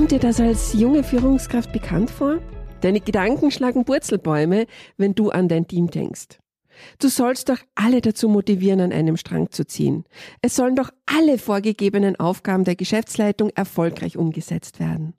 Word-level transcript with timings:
Kommt 0.00 0.12
dir 0.12 0.18
das 0.18 0.40
als 0.40 0.72
junge 0.72 1.04
Führungskraft 1.04 1.74
bekannt 1.74 2.10
vor? 2.10 2.38
Deine 2.80 3.02
Gedanken 3.02 3.50
schlagen 3.50 3.86
Wurzelbäume, 3.86 4.66
wenn 4.96 5.14
du 5.14 5.28
an 5.28 5.46
dein 5.46 5.68
Team 5.68 5.90
denkst. 5.90 6.38
Du 6.98 7.08
sollst 7.10 7.50
doch 7.50 7.58
alle 7.74 8.00
dazu 8.00 8.26
motivieren, 8.30 8.80
an 8.80 8.92
einem 8.94 9.18
Strang 9.18 9.50
zu 9.50 9.66
ziehen. 9.66 10.04
Es 10.40 10.56
sollen 10.56 10.74
doch 10.74 10.88
alle 11.04 11.36
vorgegebenen 11.36 12.16
Aufgaben 12.18 12.64
der 12.64 12.76
Geschäftsleitung 12.76 13.50
erfolgreich 13.50 14.16
umgesetzt 14.16 14.80
werden. 14.80 15.12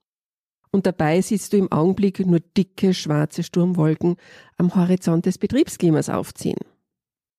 Und 0.71 0.87
dabei 0.87 1.21
siehst 1.21 1.53
du 1.53 1.57
im 1.57 1.71
Augenblick 1.71 2.25
nur 2.25 2.39
dicke 2.39 2.95
schwarze 2.95 3.43
Sturmwolken 3.43 4.15
am 4.57 4.73
Horizont 4.73 5.27
des 5.27 5.37
Betriebsklimas 5.37 6.09
aufziehen. 6.09 6.57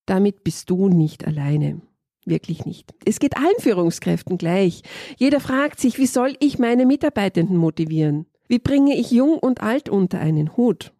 Damit 0.05 0.45
bist 0.45 0.69
du 0.69 0.87
nicht 0.87 1.27
alleine. 1.27 1.81
Wirklich 2.25 2.65
nicht. 2.65 2.93
Es 3.05 3.19
geht 3.19 3.37
allen 3.37 3.59
Führungskräften 3.59 4.37
gleich. 4.37 4.81
Jeder 5.17 5.39
fragt 5.39 5.79
sich, 5.79 5.97
wie 5.97 6.05
soll 6.05 6.35
ich 6.39 6.59
meine 6.59 6.85
Mitarbeitenden 6.85 7.57
motivieren? 7.57 8.25
Wie 8.47 8.59
bringe 8.59 8.95
ich 8.95 9.11
Jung 9.11 9.37
und 9.37 9.61
Alt 9.61 9.89
unter 9.89 10.19
einen 10.19 10.55
Hut? 10.55 10.93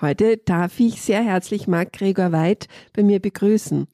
Heute 0.00 0.38
darf 0.38 0.78
ich 0.80 1.02
sehr 1.02 1.22
herzlich 1.22 1.68
Marc 1.68 1.92
Gregor 1.92 2.32
Weid 2.32 2.68
bei 2.92 3.02
mir 3.02 3.20
begrüßen. 3.20 3.86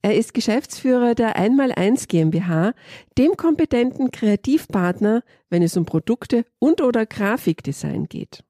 Er 0.00 0.16
ist 0.16 0.34
Geschäftsführer 0.34 1.14
der 1.14 1.36
Einmal1 1.36 2.08
GmbH, 2.08 2.74
dem 3.18 3.36
kompetenten 3.36 4.10
Kreativpartner, 4.10 5.22
wenn 5.50 5.62
es 5.62 5.76
um 5.76 5.84
Produkte 5.84 6.44
und 6.58 6.80
oder 6.80 7.06
Grafikdesign 7.06 8.08
geht. 8.08 8.42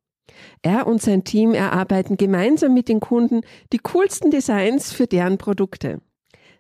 Er 0.63 0.87
und 0.87 1.03
sein 1.03 1.25
Team 1.25 1.53
erarbeiten 1.53 2.17
gemeinsam 2.17 2.73
mit 2.73 2.89
den 2.89 3.01
Kunden 3.01 3.43
die 3.73 3.79
coolsten 3.79 4.31
Designs 4.31 4.93
für 4.93 5.07
deren 5.07 5.37
Produkte. 5.37 6.01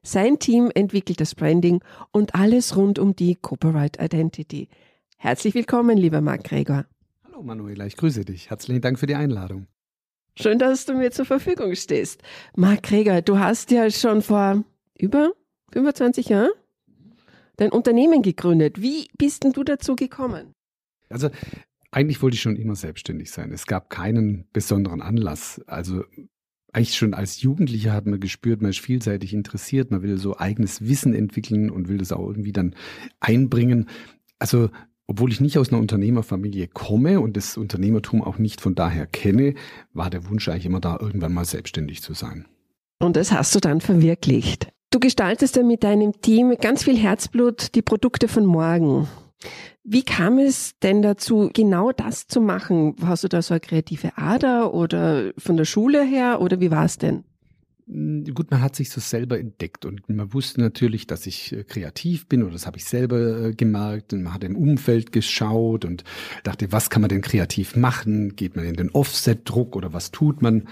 Sein 0.04 0.40
Team 0.40 0.72
entwickelt 0.74 1.20
das 1.20 1.36
Branding 1.36 1.80
und 2.10 2.34
alles 2.34 2.76
rund 2.76 2.98
um 2.98 3.14
die 3.14 3.36
Copyright 3.36 4.02
Identity. 4.02 4.68
Herzlich 5.16 5.54
willkommen, 5.54 5.96
lieber 5.96 6.20
Marc 6.20 6.42
Gregor. 6.42 6.86
Hallo 7.22 7.40
Manuela, 7.44 7.86
ich 7.86 7.96
grüße 7.96 8.24
dich. 8.24 8.50
Herzlichen 8.50 8.80
Dank 8.80 8.98
für 8.98 9.06
die 9.06 9.14
Einladung. 9.14 9.68
Schön, 10.36 10.58
dass 10.58 10.86
du 10.86 10.94
mir 10.94 11.12
zur 11.12 11.24
Verfügung 11.24 11.76
stehst. 11.76 12.20
Marc 12.56 12.82
Kreger, 12.82 13.22
du 13.22 13.38
hast 13.38 13.70
ja 13.70 13.88
schon 13.92 14.22
vor 14.22 14.64
über 14.98 15.34
25 15.70 16.30
Jahren 16.30 16.50
dein 17.56 17.70
Unternehmen 17.70 18.22
gegründet. 18.22 18.82
Wie 18.82 19.06
bist 19.18 19.44
denn 19.44 19.52
du 19.52 19.62
dazu 19.62 19.94
gekommen? 19.94 20.52
Also 21.10 21.30
eigentlich 21.92 22.20
wollte 22.22 22.34
ich 22.34 22.42
schon 22.42 22.56
immer 22.56 22.74
selbstständig 22.74 23.30
sein. 23.30 23.52
Es 23.52 23.66
gab 23.66 23.88
keinen 23.88 24.48
besonderen 24.52 25.00
Anlass. 25.00 25.60
Also 25.68 26.02
eigentlich 26.72 26.96
schon 26.96 27.14
als 27.14 27.42
Jugendlicher 27.42 27.92
hat 27.92 28.06
man 28.06 28.18
gespürt, 28.18 28.62
man 28.62 28.70
ist 28.70 28.80
vielseitig 28.80 29.34
interessiert, 29.34 29.90
man 29.90 30.02
will 30.02 30.18
so 30.18 30.38
eigenes 30.38 30.80
Wissen 30.82 31.14
entwickeln 31.14 31.70
und 31.70 31.88
will 31.88 31.98
das 31.98 32.12
auch 32.12 32.26
irgendwie 32.26 32.52
dann 32.52 32.74
einbringen. 33.20 33.88
Also 34.38 34.70
obwohl 35.06 35.30
ich 35.30 35.40
nicht 35.40 35.58
aus 35.58 35.70
einer 35.70 35.80
Unternehmerfamilie 35.80 36.68
komme 36.68 37.20
und 37.20 37.36
das 37.36 37.58
Unternehmertum 37.58 38.22
auch 38.22 38.38
nicht 38.38 38.60
von 38.60 38.74
daher 38.74 39.06
kenne, 39.06 39.54
war 39.92 40.08
der 40.08 40.28
Wunsch 40.28 40.48
eigentlich 40.48 40.66
immer 40.66 40.80
da, 40.80 40.96
irgendwann 40.98 41.34
mal 41.34 41.44
selbstständig 41.44 42.02
zu 42.02 42.14
sein. 42.14 42.46
Und 42.98 43.16
das 43.16 43.32
hast 43.32 43.54
du 43.54 43.60
dann 43.60 43.80
verwirklicht. 43.80 44.68
Du 44.90 45.00
gestaltest 45.00 45.56
ja 45.56 45.62
mit 45.62 45.84
deinem 45.84 46.20
Team 46.22 46.54
ganz 46.60 46.84
viel 46.84 46.96
Herzblut 46.96 47.74
die 47.74 47.82
Produkte 47.82 48.28
von 48.28 48.46
morgen. 48.46 49.08
Wie 49.84 50.02
kam 50.04 50.38
es 50.38 50.78
denn 50.80 51.02
dazu, 51.02 51.50
genau 51.52 51.92
das 51.92 52.26
zu 52.26 52.40
machen? 52.40 52.94
Hast 53.04 53.24
du 53.24 53.28
da 53.28 53.42
so 53.42 53.54
eine 53.54 53.60
kreative 53.60 54.16
Ader 54.16 54.72
oder 54.74 55.32
von 55.38 55.56
der 55.56 55.64
Schule 55.64 56.04
her 56.04 56.40
oder 56.40 56.60
wie 56.60 56.70
war 56.70 56.84
es 56.84 56.98
denn? 56.98 57.24
Hm, 57.88 58.24
gut, 58.32 58.50
man 58.50 58.62
hat 58.62 58.76
sich 58.76 58.90
so 58.90 59.00
selber 59.00 59.38
entdeckt 59.38 59.84
und 59.84 60.08
man 60.08 60.32
wusste 60.32 60.60
natürlich, 60.60 61.06
dass 61.06 61.26
ich 61.26 61.52
äh, 61.52 61.64
kreativ 61.64 62.28
bin 62.28 62.42
oder 62.42 62.52
das 62.52 62.66
habe 62.66 62.78
ich 62.78 62.84
selber 62.84 63.46
äh, 63.46 63.54
gemerkt 63.54 64.12
und 64.12 64.22
man 64.22 64.34
hat 64.34 64.44
im 64.44 64.56
Umfeld 64.56 65.10
geschaut 65.10 65.84
und 65.84 66.04
dachte, 66.44 66.70
was 66.70 66.90
kann 66.90 67.02
man 67.02 67.08
denn 67.08 67.22
kreativ 67.22 67.74
machen? 67.74 68.36
Geht 68.36 68.54
man 68.54 68.64
in 68.64 68.74
den 68.74 68.90
Offset-Druck 68.90 69.74
oder 69.74 69.92
was 69.92 70.12
tut 70.12 70.42
man? 70.42 70.68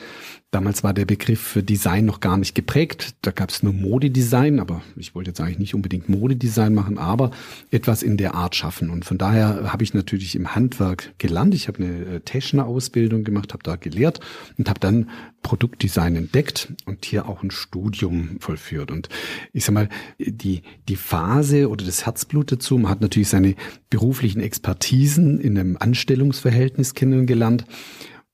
Damals 0.53 0.83
war 0.83 0.93
der 0.93 1.05
Begriff 1.05 1.41
für 1.41 1.63
Design 1.63 2.07
noch 2.07 2.19
gar 2.19 2.37
nicht 2.37 2.57
geprägt. 2.57 3.15
Da 3.23 3.31
gab 3.31 3.51
es 3.51 3.63
nur 3.63 3.73
Modedesign, 3.73 4.59
aber 4.59 4.83
ich 4.97 5.15
wollte 5.15 5.31
jetzt 5.31 5.41
eigentlich 5.41 5.61
nicht 5.61 5.75
unbedingt 5.77 6.09
Modedesign 6.09 6.75
machen, 6.75 6.99
aber 6.99 7.31
etwas 7.71 8.03
in 8.03 8.17
der 8.17 8.35
Art 8.35 8.57
schaffen. 8.57 8.91
Und 8.91 9.05
von 9.05 9.17
daher 9.17 9.73
habe 9.73 9.85
ich 9.85 9.95
natürlich 9.95 10.35
im 10.35 10.53
Handwerk 10.53 11.15
gelernt. 11.19 11.55
Ich 11.55 11.69
habe 11.69 11.85
eine 11.85 12.17
äh, 12.17 12.21
Techner-Ausbildung 12.21 13.23
gemacht, 13.23 13.53
habe 13.53 13.63
da 13.63 13.77
gelehrt 13.77 14.19
und 14.59 14.69
habe 14.69 14.81
dann 14.81 15.09
Produktdesign 15.43 16.17
entdeckt 16.17 16.73
und 16.85 17.05
hier 17.05 17.29
auch 17.29 17.45
ein 17.45 17.53
Studium 17.53 18.39
vollführt. 18.41 18.91
Und 18.91 19.09
ich 19.53 19.65
sag 19.65 19.75
mal, 19.75 19.89
die, 20.19 20.63
die 20.89 20.97
Phase 20.97 21.69
oder 21.69 21.85
das 21.85 22.07
Herzblut 22.07 22.51
dazu, 22.51 22.77
man 22.77 22.91
hat 22.91 23.03
natürlich 23.03 23.29
seine 23.29 23.55
beruflichen 23.89 24.41
Expertisen 24.41 25.41
in 25.41 25.57
einem 25.57 25.77
Anstellungsverhältnis 25.79 26.95
kennengelernt. 26.95 27.67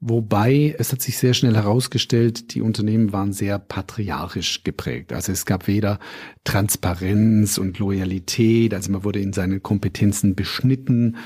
Wobei 0.08 0.76
es 0.78 0.92
hat 0.92 1.02
sich 1.02 1.18
sehr 1.18 1.34
schnell 1.34 1.56
herausgestellt, 1.56 2.54
die 2.54 2.62
Unternehmen 2.62 3.12
waren 3.12 3.32
sehr 3.32 3.58
patriarchisch 3.58 4.62
geprägt. 4.62 5.12
Also 5.12 5.32
es 5.32 5.46
gab 5.46 5.66
weder 5.66 5.98
Transparenz 6.44 7.58
und 7.58 7.80
Loyalität, 7.80 8.72
also 8.72 8.92
man 8.92 9.02
wurde 9.02 9.18
in 9.18 9.32
seinen 9.32 9.64
Kompetenzen 9.64 10.36
beschnitten. 10.36 11.16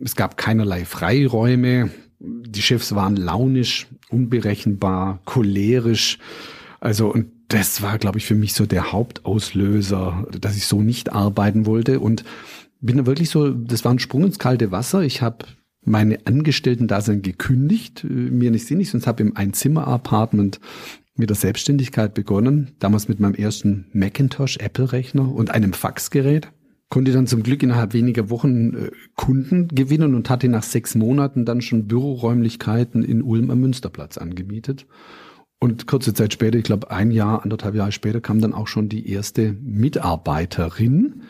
Es 0.00 0.14
gab 0.14 0.36
keinerlei 0.36 0.84
Freiräume. 0.84 1.90
Die 2.20 2.62
Chefs 2.62 2.94
waren 2.94 3.16
launisch, 3.16 3.88
unberechenbar, 4.10 5.18
cholerisch. 5.24 6.18
Also 6.78 7.12
und 7.12 7.32
das 7.48 7.82
war, 7.82 7.98
glaube 7.98 8.18
ich, 8.18 8.26
für 8.26 8.36
mich 8.36 8.54
so 8.54 8.64
der 8.64 8.92
Hauptauslöser, 8.92 10.28
dass 10.40 10.56
ich 10.56 10.66
so 10.66 10.82
nicht 10.82 11.10
arbeiten 11.10 11.66
wollte 11.66 11.98
und 11.98 12.22
bin 12.80 12.98
da 12.98 13.06
wirklich 13.06 13.28
so, 13.28 13.50
das 13.50 13.84
war 13.84 13.90
ein 13.90 13.98
Sprung 13.98 14.22
ins 14.22 14.38
kalte 14.38 14.70
Wasser. 14.70 15.02
Ich 15.02 15.20
habe 15.20 15.46
meine 15.82 16.18
Angestellten-Dasein 16.26 17.22
gekündigt, 17.22 18.04
äh, 18.04 18.08
mir 18.08 18.50
nicht 18.50 18.66
sinnig, 18.66 18.90
sonst 18.90 19.06
habe 19.06 19.22
im 19.22 19.36
Einzimmer-Apartment 19.36 20.60
mit 21.16 21.30
der 21.30 21.36
Selbstständigkeit 21.36 22.14
begonnen, 22.14 22.72
damals 22.78 23.08
mit 23.08 23.20
meinem 23.20 23.34
ersten 23.34 23.86
Macintosh 23.92 24.56
Apple-Rechner 24.58 25.32
und 25.32 25.50
einem 25.50 25.72
Faxgerät. 25.72 26.50
Konnte 26.88 27.12
dann 27.12 27.28
zum 27.28 27.44
Glück 27.44 27.62
innerhalb 27.62 27.92
weniger 27.92 28.30
Wochen 28.30 28.74
äh, 28.74 28.90
Kunden 29.14 29.68
gewinnen 29.68 30.14
und 30.14 30.28
hatte 30.28 30.48
nach 30.48 30.64
sechs 30.64 30.94
Monaten 30.94 31.44
dann 31.44 31.60
schon 31.60 31.86
Büroräumlichkeiten 31.86 33.04
in 33.04 33.22
Ulm 33.22 33.50
am 33.50 33.60
Münsterplatz 33.60 34.18
angemietet. 34.18 34.86
Und 35.60 35.86
kurze 35.86 36.14
Zeit 36.14 36.32
später, 36.32 36.58
ich 36.58 36.64
glaube 36.64 36.90
ein 36.90 37.10
Jahr, 37.10 37.42
anderthalb 37.42 37.74
Jahre 37.74 37.92
später, 37.92 38.20
kam 38.20 38.40
dann 38.40 38.54
auch 38.54 38.66
schon 38.66 38.88
die 38.88 39.10
erste 39.10 39.52
Mitarbeiterin, 39.52 41.22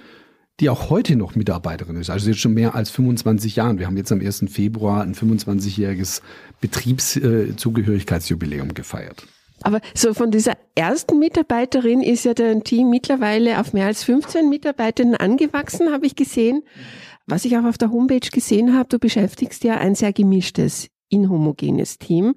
die 0.61 0.71
auch 0.71 0.91
heute 0.91 1.17
noch 1.17 1.35
Mitarbeiterin 1.35 1.97
ist. 1.97 2.11
Also 2.11 2.29
jetzt 2.29 2.41
schon 2.41 2.55
mehr 2.55 2.75
als 2.75 2.91
25 2.91 3.57
Jahren. 3.57 3.79
Wir 3.79 3.87
haben 3.87 3.97
jetzt 3.97 4.13
am 4.13 4.21
1. 4.21 4.45
Februar 4.49 5.03
ein 5.03 5.15
25-jähriges 5.15 6.21
Betriebszugehörigkeitsjubiläum 6.61 8.75
gefeiert. 8.75 9.27
Aber 9.63 9.81
so 9.95 10.15
von 10.15 10.31
dieser 10.31 10.57
ersten 10.75 11.19
Mitarbeiterin 11.19 12.03
ist 12.03 12.25
ja 12.25 12.35
dein 12.35 12.65
Team 12.65 12.91
mittlerweile 12.91 13.61
auf 13.61 13.73
mehr 13.73 13.87
als 13.87 14.05
15 14.05 14.49
Mitarbeitenden 14.49 15.17
angewachsen, 15.17 15.93
habe 15.93 16.07
ich 16.07 16.17
gesehen. 16.17 16.63
Was 17.27 17.45
ich 17.45 17.57
auch 17.57 17.65
auf 17.65 17.79
der 17.79 17.91
Homepage 17.91 18.29
gesehen 18.31 18.77
habe, 18.77 18.89
du 18.89 18.99
beschäftigst 18.99 19.65
ja 19.65 19.77
ein 19.77 19.95
sehr 19.95 20.13
gemischtes, 20.13 20.89
inhomogenes 21.11 21.99
Team 21.99 22.35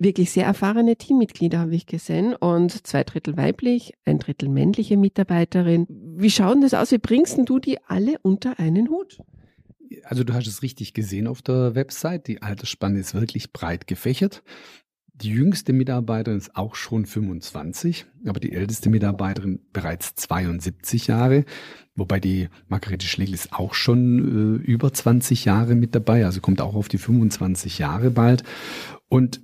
wirklich 0.00 0.30
sehr 0.30 0.46
erfahrene 0.46 0.96
Teammitglieder 0.96 1.60
habe 1.60 1.74
ich 1.74 1.86
gesehen 1.86 2.34
und 2.34 2.86
zwei 2.86 3.04
Drittel 3.04 3.36
weiblich, 3.36 3.92
ein 4.04 4.18
Drittel 4.18 4.48
männliche 4.48 4.96
Mitarbeiterin. 4.96 5.86
Wie 5.88 6.30
schauen 6.30 6.62
das 6.62 6.74
aus? 6.74 6.90
Wie 6.90 6.98
bringst 6.98 7.38
du 7.44 7.58
die 7.58 7.78
alle 7.86 8.18
unter 8.22 8.58
einen 8.58 8.88
Hut? 8.88 9.18
Also 10.04 10.24
du 10.24 10.32
hast 10.32 10.46
es 10.46 10.62
richtig 10.62 10.94
gesehen 10.94 11.26
auf 11.26 11.42
der 11.42 11.74
Website. 11.74 12.26
Die 12.28 12.42
Altersspanne 12.42 12.98
ist 12.98 13.14
wirklich 13.14 13.52
breit 13.52 13.86
gefächert. 13.86 14.42
Die 15.12 15.28
jüngste 15.28 15.74
Mitarbeiterin 15.74 16.38
ist 16.38 16.56
auch 16.56 16.74
schon 16.74 17.04
25, 17.04 18.06
aber 18.24 18.40
die 18.40 18.52
älteste 18.52 18.88
Mitarbeiterin 18.88 19.60
bereits 19.70 20.14
72 20.14 21.08
Jahre, 21.08 21.44
wobei 21.94 22.20
die 22.20 22.48
Margarete 22.68 23.06
Schlegel 23.06 23.34
ist 23.34 23.52
auch 23.52 23.74
schon 23.74 24.62
äh, 24.64 24.64
über 24.64 24.94
20 24.94 25.44
Jahre 25.44 25.74
mit 25.74 25.94
dabei, 25.94 26.24
also 26.24 26.40
kommt 26.40 26.62
auch 26.62 26.74
auf 26.74 26.88
die 26.88 26.96
25 26.96 27.78
Jahre 27.78 28.10
bald. 28.10 28.44
Und 29.10 29.42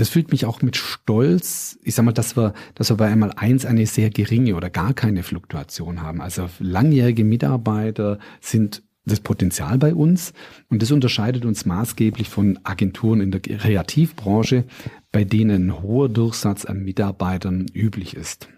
das 0.00 0.08
fühlt 0.08 0.32
mich 0.32 0.46
auch 0.46 0.62
mit 0.62 0.76
Stolz. 0.76 1.78
Ich 1.82 1.94
sag 1.94 2.06
mal, 2.06 2.12
dass 2.12 2.34
wir, 2.34 2.54
dass 2.74 2.90
wir 2.90 2.96
bei 2.96 3.08
einmal 3.08 3.32
eins 3.36 3.66
eine 3.66 3.84
sehr 3.84 4.08
geringe 4.08 4.56
oder 4.56 4.70
gar 4.70 4.94
keine 4.94 5.22
Fluktuation 5.22 6.00
haben. 6.00 6.22
Also 6.22 6.48
langjährige 6.58 7.22
Mitarbeiter 7.22 8.18
sind 8.40 8.82
das 9.04 9.20
Potenzial 9.20 9.76
bei 9.76 9.94
uns 9.94 10.32
und 10.70 10.80
das 10.80 10.90
unterscheidet 10.90 11.44
uns 11.44 11.66
maßgeblich 11.66 12.30
von 12.30 12.58
Agenturen 12.62 13.20
in 13.20 13.30
der 13.30 13.40
Kreativbranche, 13.40 14.64
bei 15.12 15.24
denen 15.24 15.66
ein 15.66 15.82
hoher 15.82 16.08
Durchsatz 16.08 16.64
an 16.64 16.82
Mitarbeitern 16.82 17.66
üblich 17.74 18.16
ist. 18.16 18.48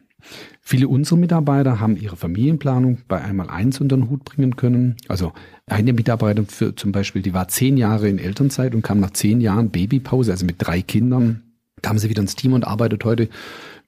Viele 0.60 0.88
unserer 0.88 1.18
Mitarbeiter 1.18 1.80
haben 1.80 1.96
ihre 1.96 2.16
Familienplanung 2.16 2.98
bei 3.08 3.20
einmal 3.20 3.48
eins 3.50 3.80
unter 3.80 3.96
den 3.96 4.08
Hut 4.08 4.24
bringen 4.24 4.56
können. 4.56 4.96
Also 5.08 5.32
eine 5.66 5.92
Mitarbeiterin 5.92 6.46
für 6.46 6.74
zum 6.74 6.92
Beispiel, 6.92 7.22
die 7.22 7.34
war 7.34 7.48
zehn 7.48 7.76
Jahre 7.76 8.08
in 8.08 8.18
Elternzeit 8.18 8.74
und 8.74 8.82
kam 8.82 9.00
nach 9.00 9.10
zehn 9.10 9.40
Jahren 9.40 9.70
Babypause, 9.70 10.32
also 10.32 10.46
mit 10.46 10.56
drei 10.58 10.82
Kindern, 10.82 11.42
kam 11.82 11.98
sie 11.98 12.08
wieder 12.08 12.22
ins 12.22 12.36
Team 12.36 12.52
und 12.52 12.64
arbeitet 12.64 13.04
heute 13.04 13.28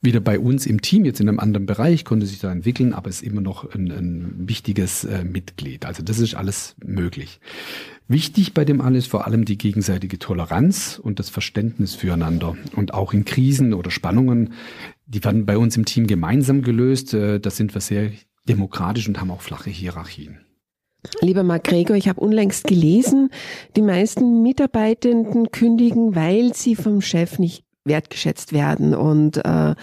wieder 0.05 0.21
bei 0.21 0.39
uns 0.39 0.67
im 0.67 0.83
Team, 0.83 1.05
jetzt 1.05 1.21
in 1.21 1.29
einem 1.29 1.39
anderen 1.39 1.67
Bereich, 1.67 2.05
konnte 2.05 2.27
sich 2.27 2.39
da 2.39 2.53
entwickeln, 2.53 2.93
aber 2.93 3.09
ist 3.09 3.23
immer 3.23 3.41
noch 3.41 3.75
ein, 3.75 3.91
ein 3.91 4.49
wichtiges 4.49 5.05
äh, 5.05 5.25
Mitglied. 5.25 5.87
Also 5.87 6.03
das 6.03 6.19
ist 6.19 6.35
alles 6.35 6.77
möglich. 6.85 7.41
Wichtig 8.07 8.53
bei 8.53 8.67
dem 8.67 8.83
alles 8.83 9.07
vor 9.07 9.27
allem 9.27 9.47
die 9.47 9.57
gegenseitige 9.57 10.19
Toleranz 10.19 11.01
und 11.03 11.19
das 11.19 11.31
Verständnis 11.31 11.95
füreinander. 11.95 12.55
Und 12.77 12.93
auch 12.93 13.15
in 13.15 13.25
Krisen 13.25 13.73
oder 13.73 13.91
Spannungen, 13.91 14.53
die 15.07 15.23
werden 15.25 15.47
bei 15.47 15.59
uns 15.59 15.77
im 15.77 15.85
Team 15.85 16.07
gemeinsam 16.07 16.63
gelöst. 16.63 17.15
Äh, 17.15 17.41
da 17.41 17.51
sind 17.51 17.75
wir 17.75 17.81
sehr 17.81 18.11
demokratisch 18.49 19.09
und 19.09 19.21
haben 19.21 19.31
auch 19.31 19.43
flache 19.43 19.71
Hierarchien. 19.71 20.41
Lieber 21.21 21.43
Marc 21.43 21.65
Gregor, 21.65 21.97
ich 21.97 22.09
habe 22.09 22.21
unlängst 22.21 22.65
gelesen, 22.65 23.31
die 23.77 23.83
meisten 23.83 24.43
Mitarbeitenden 24.43 25.51
kündigen, 25.51 26.15
weil 26.15 26.55
sie 26.55 26.77
vom 26.77 27.03
Chef 27.03 27.39
nicht 27.39 27.65
wertgeschätzt 27.85 28.53
werden 28.53 28.95
und 28.95 29.45
äh, 29.45 29.75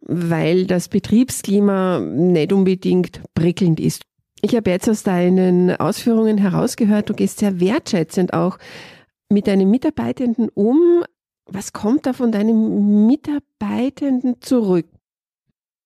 weil 0.00 0.66
das 0.66 0.88
Betriebsklima 0.88 2.00
nicht 2.00 2.52
unbedingt 2.52 3.20
prickelnd 3.34 3.78
ist. 3.78 4.02
Ich 4.40 4.56
habe 4.56 4.70
jetzt 4.70 4.88
aus 4.88 5.04
deinen 5.04 5.70
Ausführungen 5.76 6.38
herausgehört, 6.38 7.08
du 7.08 7.14
gehst 7.14 7.38
sehr 7.38 7.60
wertschätzend 7.60 8.32
auch 8.32 8.58
mit 9.28 9.46
deinen 9.46 9.70
Mitarbeitenden 9.70 10.48
um. 10.48 11.04
Was 11.54 11.74
kommt 11.74 12.06
da 12.06 12.14
von 12.14 12.32
deinen 12.32 13.06
Mitarbeitenden 13.06 14.40
zurück? 14.40 14.86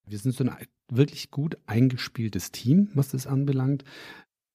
Wir 0.07 0.19
sind 0.19 0.33
so 0.33 0.45
ein 0.45 0.55
wirklich 0.89 1.33
gut 1.33 1.59
eingespieltes 1.67 2.53
Team, 2.53 2.89
was 2.95 3.09
das 3.09 3.27
anbelangt. 3.27 3.83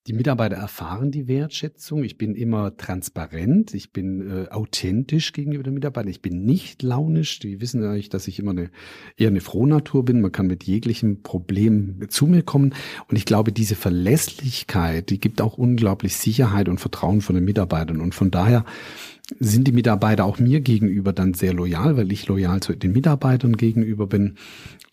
Die 0.07 0.13
Mitarbeiter 0.13 0.55
erfahren 0.55 1.11
die 1.11 1.27
Wertschätzung. 1.27 2.03
Ich 2.03 2.17
bin 2.17 2.33
immer 2.33 2.75
transparent. 2.75 3.75
Ich 3.75 3.93
bin 3.93 4.27
äh, 4.27 4.49
authentisch 4.49 5.31
gegenüber 5.31 5.61
den 5.61 5.75
Mitarbeitern. 5.75 6.09
Ich 6.09 6.23
bin 6.23 6.43
nicht 6.43 6.81
launisch. 6.81 7.37
Die 7.37 7.61
wissen 7.61 7.83
eigentlich, 7.83 8.09
dass 8.09 8.27
ich 8.27 8.39
immer 8.39 8.49
eine, 8.49 8.71
eher 9.15 9.27
eine 9.27 9.41
Frohnatur 9.41 10.03
bin. 10.03 10.21
Man 10.21 10.31
kann 10.31 10.47
mit 10.47 10.63
jeglichem 10.63 11.21
Problem 11.21 11.99
zu 12.09 12.25
mir 12.25 12.41
kommen. 12.41 12.73
Und 13.09 13.15
ich 13.15 13.25
glaube, 13.25 13.51
diese 13.51 13.75
Verlässlichkeit, 13.75 15.11
die 15.11 15.19
gibt 15.19 15.39
auch 15.39 15.59
unglaublich 15.59 16.15
Sicherheit 16.15 16.67
und 16.67 16.79
Vertrauen 16.79 17.21
von 17.21 17.35
den 17.35 17.45
Mitarbeitern. 17.45 18.01
Und 18.01 18.15
von 18.15 18.31
daher 18.31 18.65
sind 19.39 19.67
die 19.67 19.71
Mitarbeiter 19.71 20.25
auch 20.25 20.39
mir 20.39 20.61
gegenüber 20.61 21.13
dann 21.13 21.35
sehr 21.35 21.53
loyal, 21.53 21.95
weil 21.95 22.11
ich 22.11 22.27
loyal 22.27 22.59
zu 22.61 22.73
den 22.73 22.93
Mitarbeitern 22.93 23.55
gegenüber 23.55 24.07
bin. 24.07 24.37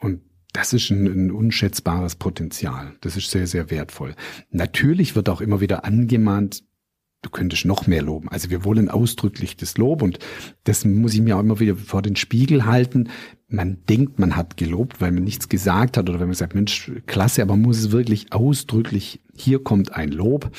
Und 0.01 0.21
das 0.53 0.73
ist 0.73 0.91
ein, 0.91 1.07
ein, 1.07 1.31
unschätzbares 1.31 2.17
Potenzial. 2.17 2.95
Das 3.01 3.17
ist 3.17 3.31
sehr, 3.31 3.47
sehr 3.47 3.71
wertvoll. 3.71 4.15
Natürlich 4.51 5.15
wird 5.15 5.29
auch 5.29 5.41
immer 5.41 5.61
wieder 5.61 5.85
angemahnt, 5.85 6.65
du 7.23 7.31
könntest 7.31 7.65
noch 7.65 7.87
mehr 7.87 8.03
loben. 8.03 8.29
Also 8.29 8.49
wir 8.49 8.65
wollen 8.65 8.89
ausdrücklich 8.89 9.57
das 9.57 9.77
Lob 9.77 10.03
und 10.03 10.19
das 10.65 10.85
muss 10.85 11.15
ich 11.15 11.21
mir 11.21 11.37
auch 11.37 11.41
immer 11.41 11.59
wieder 11.59 11.77
vor 11.77 12.01
den 12.01 12.17
Spiegel 12.17 12.65
halten. 12.65 13.09
Man 13.49 13.85
denkt, 13.89 14.19
man 14.19 14.37
hat 14.37 14.57
gelobt, 14.57 15.01
weil 15.01 15.11
man 15.11 15.25
nichts 15.25 15.49
gesagt 15.49 15.97
hat 15.97 16.09
oder 16.09 16.21
wenn 16.21 16.29
man 16.29 16.37
sagt, 16.37 16.55
Mensch, 16.55 16.93
klasse, 17.07 17.43
aber 17.43 17.57
man 17.57 17.63
muss 17.63 17.79
es 17.79 17.91
wirklich 17.91 18.33
ausdrücklich, 18.33 19.21
hier 19.35 19.63
kommt 19.63 19.95
ein 19.95 20.13
Lob 20.13 20.51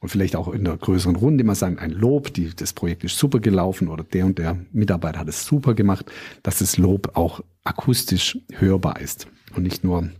und 0.00 0.08
vielleicht 0.08 0.34
auch 0.34 0.48
in 0.48 0.64
der 0.64 0.76
größeren 0.76 1.16
Runde 1.16 1.42
immer 1.42 1.54
sagen, 1.54 1.78
ein 1.78 1.92
Lob, 1.92 2.34
die, 2.34 2.50
das 2.54 2.72
Projekt 2.72 3.04
ist 3.04 3.18
super 3.18 3.38
gelaufen 3.38 3.88
oder 3.88 4.02
der 4.02 4.26
und 4.26 4.38
der 4.38 4.58
Mitarbeiter 4.72 5.20
hat 5.20 5.28
es 5.28 5.44
super 5.44 5.74
gemacht, 5.74 6.10
dass 6.42 6.58
das 6.58 6.78
Lob 6.78 7.16
auch 7.16 7.40
akustisch 7.64 8.38
hörbar 8.52 9.00
ist 9.00 9.28
und 9.56 9.62
nicht 9.62 9.84
nur 9.84 10.10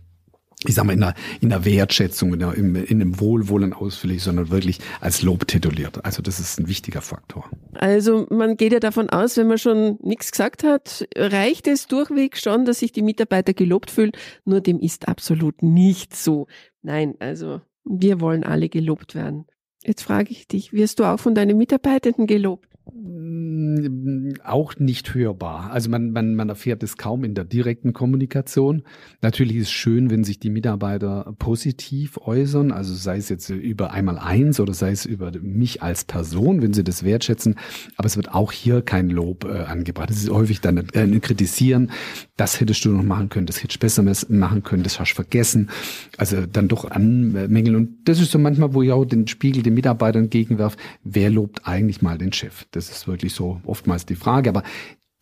ich 0.65 0.75
sag 0.75 0.83
mal, 0.83 0.93
in 0.93 0.99
der, 0.99 1.13
in 1.39 1.49
der 1.49 1.63
Wertschätzung, 1.63 2.33
in, 2.33 2.39
der, 2.39 2.53
in, 2.53 2.75
in 2.75 2.99
dem 2.99 3.19
Wohlwollen 3.19 3.71
ausführlich, 3.71 4.21
sondern 4.21 4.49
wirklich 4.49 4.79
als 4.99 5.21
Lob 5.21 5.47
tituliert. 5.47 6.03
Also 6.03 6.21
das 6.21 6.39
ist 6.39 6.59
ein 6.59 6.67
wichtiger 6.67 7.01
Faktor. 7.01 7.49
Also 7.75 8.27
man 8.29 8.57
geht 8.57 8.73
ja 8.73 8.81
davon 8.81 9.09
aus, 9.09 9.37
wenn 9.37 9.47
man 9.47 9.57
schon 9.57 9.97
nichts 10.03 10.31
gesagt 10.31 10.63
hat, 10.63 11.07
reicht 11.15 11.67
es 11.67 11.87
durchweg 11.87 12.35
schon, 12.35 12.65
dass 12.65 12.79
sich 12.79 12.91
die 12.91 13.01
Mitarbeiter 13.01 13.53
gelobt 13.53 13.89
fühlen. 13.89 14.11
Nur 14.43 14.59
dem 14.59 14.79
ist 14.81 15.07
absolut 15.07 15.63
nicht 15.63 16.13
so. 16.13 16.47
Nein, 16.81 17.15
also 17.19 17.61
wir 17.85 18.19
wollen 18.19 18.43
alle 18.43 18.67
gelobt 18.67 19.15
werden. 19.15 19.45
Jetzt 19.85 20.03
frage 20.03 20.31
ich 20.31 20.45
dich, 20.45 20.73
wirst 20.73 20.99
du 20.99 21.05
auch 21.05 21.21
von 21.21 21.35
deinen 21.35 21.57
Mitarbeitenden 21.57 22.27
gelobt? 22.27 22.67
Mm, 22.93 24.33
auch 24.43 24.77
nicht 24.77 25.13
hörbar. 25.13 25.71
Also 25.71 25.89
man, 25.89 26.11
man, 26.11 26.35
man 26.35 26.49
erfährt 26.49 26.83
es 26.83 26.97
kaum 26.97 27.23
in 27.23 27.35
der 27.35 27.45
direkten 27.45 27.93
Kommunikation. 27.93 28.83
Natürlich 29.21 29.57
ist 29.57 29.63
es 29.63 29.71
schön, 29.71 30.09
wenn 30.09 30.23
sich 30.23 30.39
die 30.39 30.49
Mitarbeiter 30.49 31.33
positiv 31.39 32.17
äußern, 32.17 32.71
also 32.71 32.93
sei 32.93 33.17
es 33.17 33.29
jetzt 33.29 33.49
über 33.49 33.91
einmal 33.91 34.17
eins 34.17 34.59
oder 34.59 34.73
sei 34.73 34.91
es 34.91 35.05
über 35.05 35.31
mich 35.41 35.83
als 35.83 36.05
Person, 36.05 36.61
wenn 36.61 36.73
sie 36.73 36.83
das 36.83 37.03
wertschätzen. 37.03 37.55
Aber 37.97 38.05
es 38.05 38.15
wird 38.15 38.33
auch 38.33 38.51
hier 38.51 38.81
kein 38.81 39.09
Lob 39.09 39.45
äh, 39.45 39.63
angebracht. 39.63 40.09
Es 40.09 40.23
ist 40.23 40.29
häufig 40.29 40.61
dann 40.61 40.77
äh, 40.77 41.19
Kritisieren. 41.19 41.91
Das 42.37 42.59
hättest 42.59 42.85
du 42.85 42.89
noch 42.89 43.03
machen 43.03 43.29
können, 43.29 43.45
das 43.45 43.61
hättest 43.61 43.77
du 43.77 43.79
besser 43.79 44.29
machen 44.29 44.63
können, 44.63 44.83
das 44.83 44.99
hast 44.99 45.11
du 45.11 45.15
vergessen. 45.15 45.69
Also 46.17 46.45
dann 46.45 46.67
doch 46.67 46.89
anmängeln. 46.89 47.75
Und 47.75 47.97
das 48.05 48.19
ist 48.19 48.31
so 48.31 48.39
manchmal, 48.39 48.73
wo 48.73 48.81
ich 48.81 48.91
auch 48.91 49.05
den 49.05 49.27
Spiegel 49.27 49.63
den 49.63 49.73
Mitarbeitern 49.73 50.23
entgegenwerfe, 50.23 50.77
wer 51.03 51.29
lobt 51.29 51.67
eigentlich 51.67 52.01
mal 52.01 52.17
den 52.17 52.31
Chef? 52.31 52.65
Das 52.71 52.78
ist 52.87 53.07
wirklich 53.09 53.33
so 53.33 53.59
oftmals 53.65 54.05
die 54.05 54.15
Frage. 54.15 54.49
Aber 54.49 54.63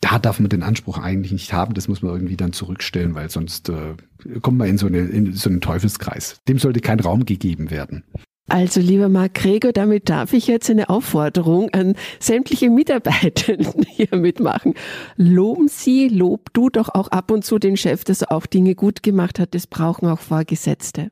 da 0.02 0.20
darf 0.20 0.40
man 0.40 0.50
den 0.50 0.62
Anspruch 0.62 1.00
eigentlich 1.00 1.32
nicht 1.32 1.54
haben. 1.54 1.74
Das 1.74 1.88
muss 1.88 2.04
man 2.04 2.14
irgendwie 2.14 2.38
dann 2.38 2.54
zurückstellen, 2.54 3.16
weil 3.16 3.32
sonst 3.32 3.70
äh, 3.70 3.96
kommt 4.42 4.60
man 4.60 4.68
in 4.68 4.78
so, 4.78 4.86
eine, 4.86 5.00
in 5.00 5.34
so 5.34 5.50
einen 5.50 5.62
Teufelskreis. 5.62 6.42
Dem 6.48 6.60
sollte 6.60 6.82
kein 6.82 7.00
Raum 7.00 7.26
gegeben 7.26 7.72
werden. 7.72 8.04
Also 8.50 8.80
lieber 8.80 9.10
Marc 9.10 9.34
Gregor, 9.34 9.74
damit 9.74 10.08
darf 10.08 10.32
ich 10.32 10.48
jetzt 10.48 10.70
eine 10.70 10.90
Aufforderung 10.90 11.70
an 11.72 11.96
sämtliche 12.20 12.70
Mitarbeitenden 12.70 13.84
hier 13.88 14.16
mitmachen. 14.16 14.74
Loben 15.18 15.68
Sie, 15.68 16.08
lob 16.08 16.54
du 16.54 16.70
doch 16.70 16.88
auch 16.90 17.10
ab 17.10 17.30
und 17.30 17.44
zu 17.44 17.60
den 17.60 17.76
Chef, 17.76 18.06
dass 18.06 18.22
er 18.22 18.32
auch 18.32 18.46
Dinge 18.46 18.76
gut 18.76 19.04
gemacht 19.04 19.40
hat. 19.40 19.54
Das 19.54 19.68
brauchen 19.68 20.08
auch 20.08 20.20
Vorgesetzte. 20.20 21.12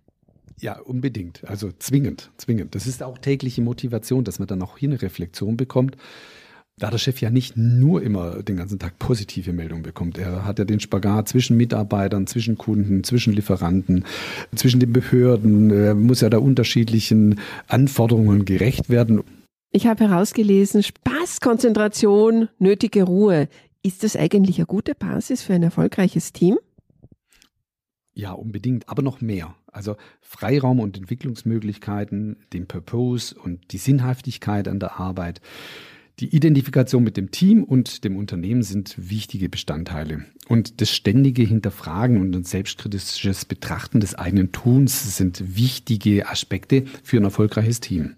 Ja, 0.59 0.79
unbedingt. 0.79 1.43
Also 1.47 1.71
zwingend, 1.79 2.31
zwingend. 2.37 2.75
Das 2.75 2.87
ist 2.87 3.03
auch 3.03 3.17
tägliche 3.17 3.61
Motivation, 3.61 4.23
dass 4.23 4.39
man 4.39 4.47
dann 4.47 4.61
auch 4.61 4.77
hier 4.77 4.89
eine 4.89 5.01
Reflexion 5.01 5.57
bekommt. 5.57 5.97
Da 6.77 6.89
der 6.89 6.97
Chef 6.97 7.21
ja 7.21 7.29
nicht 7.29 7.55
nur 7.55 8.01
immer 8.01 8.43
den 8.43 8.57
ganzen 8.57 8.79
Tag 8.79 8.99
positive 8.99 9.53
Meldungen 9.53 9.83
bekommt. 9.83 10.17
Er 10.17 10.43
hat 10.43 10.59
ja 10.59 10.65
den 10.65 10.81
Spagat 10.81 11.29
zwischen 11.29 11.55
Mitarbeitern, 11.55 12.27
zwischen 12.27 12.57
Kunden, 12.57 13.03
zwischen 13.05 13.31
Lieferanten, 13.31 14.03
zwischen 14.55 14.81
den 14.81 14.91
Behörden. 14.91 15.71
Er 15.71 15.95
muss 15.95 16.19
ja 16.19 16.29
da 16.29 16.37
unterschiedlichen 16.37 17.39
Anforderungen 17.67 18.43
gerecht 18.43 18.89
werden. 18.89 19.23
Ich 19.71 19.87
habe 19.87 20.09
herausgelesen, 20.09 20.83
Spaß, 20.83 21.39
Konzentration, 21.39 22.49
nötige 22.59 23.03
Ruhe. 23.03 23.47
Ist 23.81 24.03
das 24.03 24.15
eigentlich 24.17 24.57
eine 24.57 24.65
gute 24.65 24.95
Basis 24.95 25.43
für 25.43 25.53
ein 25.53 25.63
erfolgreiches 25.63 26.33
Team? 26.33 26.57
Ja, 28.13 28.31
unbedingt, 28.31 28.87
aber 28.89 29.01
noch 29.01 29.21
mehr. 29.21 29.55
Also 29.75 29.97
Freiraum 30.21 30.79
und 30.79 30.97
Entwicklungsmöglichkeiten, 30.97 32.37
den 32.53 32.65
Purpose 32.65 33.35
und 33.35 33.71
die 33.71 33.77
Sinnhaftigkeit 33.77 34.67
an 34.67 34.79
der 34.79 34.99
Arbeit. 34.99 35.41
Die 36.19 36.33
Identifikation 36.33 37.03
mit 37.03 37.17
dem 37.17 37.31
Team 37.31 37.61
und 37.65 38.05
dem 38.05 38.15
Unternehmen 38.15 38.63
sind 38.63 38.95
wichtige 38.97 39.49
Bestandteile. 39.49 40.23
Und 40.47 40.79
das 40.79 40.91
ständige 40.91 41.43
Hinterfragen 41.43 42.21
und 42.21 42.33
ein 42.33 42.45
selbstkritisches 42.45 43.43
Betrachten 43.43 43.99
des 43.99 44.15
eigenen 44.15 44.53
Tuns 44.53 45.17
sind 45.17 45.57
wichtige 45.57 46.29
Aspekte 46.29 46.85
für 47.03 47.17
ein 47.17 47.25
erfolgreiches 47.25 47.81
Team. 47.81 48.15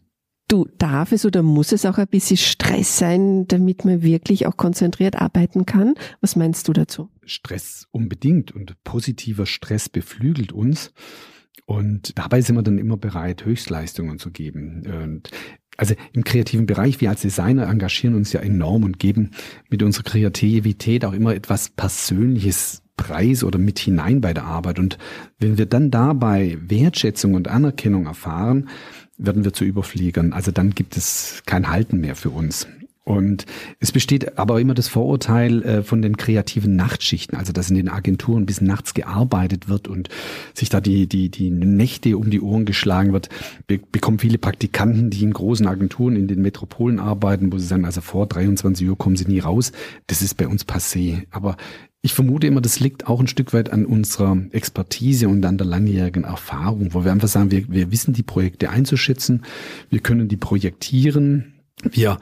Du, 0.47 0.65
darf 0.77 1.11
es 1.11 1.25
oder 1.25 1.41
muss 1.41 1.71
es 1.71 1.85
auch 1.85 1.97
ein 1.97 2.07
bisschen 2.07 2.37
Stress 2.37 2.99
sein, 2.99 3.47
damit 3.47 3.83
man 3.83 4.03
wirklich 4.03 4.45
auch 4.45 4.55
konzentriert 4.57 5.15
arbeiten 5.15 5.65
kann? 5.65 5.95
Was 6.21 6.35
meinst 6.35 6.67
du 6.67 6.73
dazu? 6.73 7.09
Stress 7.25 7.87
unbedingt 7.91 8.51
und 8.51 8.81
positiver 8.83 9.47
Stress 9.47 9.89
beflügelt 9.89 10.53
uns. 10.53 10.93
Und 11.65 12.17
dabei 12.17 12.41
sind 12.41 12.55
wir 12.55 12.63
dann 12.63 12.77
immer 12.77 12.97
bereit, 12.97 13.45
Höchstleistungen 13.45 14.19
zu 14.19 14.31
geben. 14.31 14.83
Und 15.03 15.29
also 15.77 15.95
im 16.13 16.23
kreativen 16.23 16.65
Bereich, 16.65 17.01
wir 17.01 17.09
als 17.09 17.21
Designer 17.21 17.67
engagieren 17.67 18.15
uns 18.15 18.33
ja 18.33 18.39
enorm 18.41 18.83
und 18.83 18.99
geben 18.99 19.31
mit 19.69 19.83
unserer 19.83 20.03
Kreativität 20.03 21.05
auch 21.05 21.13
immer 21.13 21.35
etwas 21.35 21.69
Persönliches 21.69 22.81
preis 22.97 23.43
oder 23.43 23.59
mit 23.59 23.79
hinein 23.79 24.21
bei 24.21 24.33
der 24.33 24.45
Arbeit. 24.45 24.79
Und 24.79 24.97
wenn 25.39 25.57
wir 25.57 25.67
dann 25.67 25.91
dabei 25.91 26.57
Wertschätzung 26.61 27.35
und 27.35 27.47
Anerkennung 27.47 28.07
erfahren, 28.07 28.69
werden 29.17 29.43
wir 29.43 29.53
zu 29.53 29.63
Überfliegern. 29.65 30.33
Also 30.33 30.51
dann 30.51 30.71
gibt 30.71 30.97
es 30.97 31.43
kein 31.45 31.69
Halten 31.69 31.99
mehr 31.99 32.15
für 32.15 32.31
uns. 32.31 32.67
Und 33.07 33.45
es 33.79 33.93
besteht 33.93 34.37
aber 34.37 34.59
immer 34.59 34.73
das 34.73 34.89
Vorurteil 34.89 35.63
äh, 35.63 35.81
von 35.81 36.01
den 36.01 36.17
kreativen 36.17 36.75
Nachtschichten, 36.75 37.37
also 37.37 37.53
dass 37.53 37.69
in 37.69 37.77
den 37.77 37.87
Agenturen 37.87 38.45
bis 38.45 38.59
nachts 38.59 38.93
gearbeitet 38.93 39.69
wird 39.69 39.87
und 39.87 40.09
sich 40.53 40.67
da 40.67 40.81
die, 40.81 41.07
die, 41.07 41.29
die 41.29 41.49
Nächte 41.49 42.17
um 42.17 42.29
die 42.29 42.41
Ohren 42.41 42.65
geschlagen 42.65 43.13
wird. 43.13 43.29
Wir 43.65 43.79
bekommen 43.93 44.19
viele 44.19 44.37
Praktikanten, 44.37 45.09
die 45.09 45.23
in 45.23 45.31
großen 45.31 45.67
Agenturen 45.67 46.17
in 46.17 46.27
den 46.27 46.41
Metropolen 46.41 46.99
arbeiten, 46.99 47.53
wo 47.53 47.57
sie 47.57 47.65
sagen, 47.65 47.85
also 47.85 48.01
vor 48.01 48.27
23 48.27 48.85
Uhr 48.89 48.97
kommen 48.97 49.15
sie 49.15 49.25
nie 49.25 49.39
raus. 49.39 49.71
Das 50.07 50.21
ist 50.21 50.35
bei 50.35 50.49
uns 50.49 50.67
passé. 50.67 51.23
Aber 51.31 51.55
ich 52.01 52.13
vermute 52.13 52.47
immer, 52.47 52.59
das 52.59 52.81
liegt 52.81 53.07
auch 53.07 53.21
ein 53.21 53.27
Stück 53.27 53.53
weit 53.53 53.71
an 53.71 53.85
unserer 53.85 54.37
Expertise 54.51 55.29
und 55.29 55.45
an 55.45 55.57
der 55.57 55.65
langjährigen 55.65 56.25
Erfahrung, 56.25 56.93
wo 56.93 57.05
wir 57.05 57.13
einfach 57.13 57.29
sagen, 57.29 57.51
wir, 57.51 57.71
wir 57.71 57.89
wissen 57.89 58.13
die 58.13 58.23
Projekte 58.23 58.69
einzuschätzen, 58.69 59.45
wir 59.89 60.01
können 60.01 60.27
die 60.27 60.35
projektieren, 60.35 61.53
wir 61.83 62.17